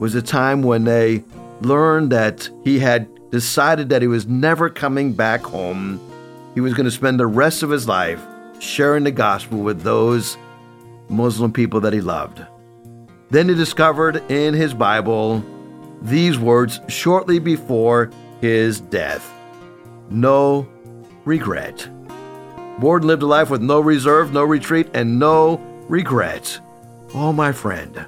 was 0.00 0.16
a 0.16 0.22
time 0.22 0.64
when 0.64 0.82
they 0.82 1.22
learned 1.60 2.10
that 2.10 2.50
he 2.64 2.80
had 2.80 3.08
decided 3.30 3.88
that 3.90 4.02
he 4.02 4.08
was 4.08 4.26
never 4.26 4.68
coming 4.68 5.12
back 5.12 5.42
home. 5.42 6.00
He 6.54 6.60
was 6.60 6.74
going 6.74 6.84
to 6.84 6.90
spend 6.90 7.18
the 7.18 7.26
rest 7.26 7.62
of 7.62 7.70
his 7.70 7.88
life 7.88 8.22
sharing 8.58 9.04
the 9.04 9.10
gospel 9.10 9.58
with 9.58 9.82
those 9.82 10.36
Muslim 11.08 11.52
people 11.52 11.80
that 11.80 11.92
he 11.92 12.00
loved. 12.00 12.44
Then 13.30 13.48
he 13.48 13.54
discovered 13.54 14.16
in 14.30 14.54
his 14.54 14.74
Bible 14.74 15.44
these 16.02 16.38
words 16.38 16.80
shortly 16.88 17.38
before 17.38 18.10
his 18.40 18.80
death 18.80 19.32
No 20.10 20.68
regret. 21.24 21.88
Borden 22.78 23.06
lived 23.06 23.22
a 23.22 23.26
life 23.26 23.50
with 23.50 23.62
no 23.62 23.80
reserve, 23.80 24.32
no 24.32 24.42
retreat, 24.42 24.88
and 24.94 25.18
no 25.18 25.60
regret. 25.88 26.58
Oh, 27.14 27.32
my 27.32 27.52
friend, 27.52 28.04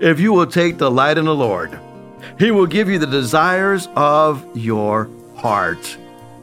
if 0.00 0.20
you 0.20 0.32
will 0.32 0.46
take 0.46 0.78
delight 0.78 1.18
in 1.18 1.24
the 1.24 1.34
Lord, 1.34 1.78
He 2.38 2.50
will 2.50 2.66
give 2.66 2.88
you 2.88 2.98
the 2.98 3.06
desires 3.06 3.88
of 3.96 4.46
your 4.56 5.10
heart. 5.36 5.98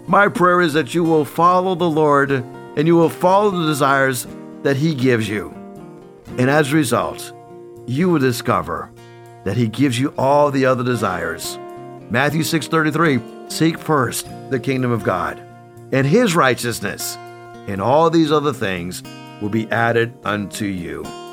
My 0.08 0.28
prayer 0.28 0.62
is 0.62 0.74
that 0.74 0.94
you 0.94 1.04
will 1.04 1.26
follow 1.26 1.76
the 1.76 1.90
Lord 1.90 2.32
and 2.32 2.88
you 2.88 2.96
will 2.96 3.10
follow 3.10 3.50
the 3.52 3.66
desires 3.66 4.28
that 4.64 4.76
He 4.76 4.94
gives 4.94 5.30
you. 5.30 5.54
And 6.38 6.50
as 6.50 6.72
a 6.72 6.76
result, 6.76 7.32
you 7.86 8.10
will 8.10 8.20
discover 8.20 8.92
that 9.44 9.58
He 9.58 9.68
gives 9.68 10.00
you 10.00 10.14
all 10.18 10.52
the 10.52 10.66
other 10.66 10.84
desires. 10.84 11.58
Matthew 12.10 12.42
6:33 12.42 13.52
Seek 13.52 13.78
first 13.78 14.28
the 14.50 14.60
kingdom 14.60 14.92
of 14.92 15.04
God 15.04 15.42
and 15.94 16.08
his 16.08 16.36
righteousness, 16.36 17.16
and 17.68 17.80
all 17.80 18.10
these 18.10 18.32
other 18.32 18.52
things 18.52 19.04
will 19.42 19.50
be 19.50 19.70
added 19.70 20.12
unto 20.26 20.66
you. 20.66 21.04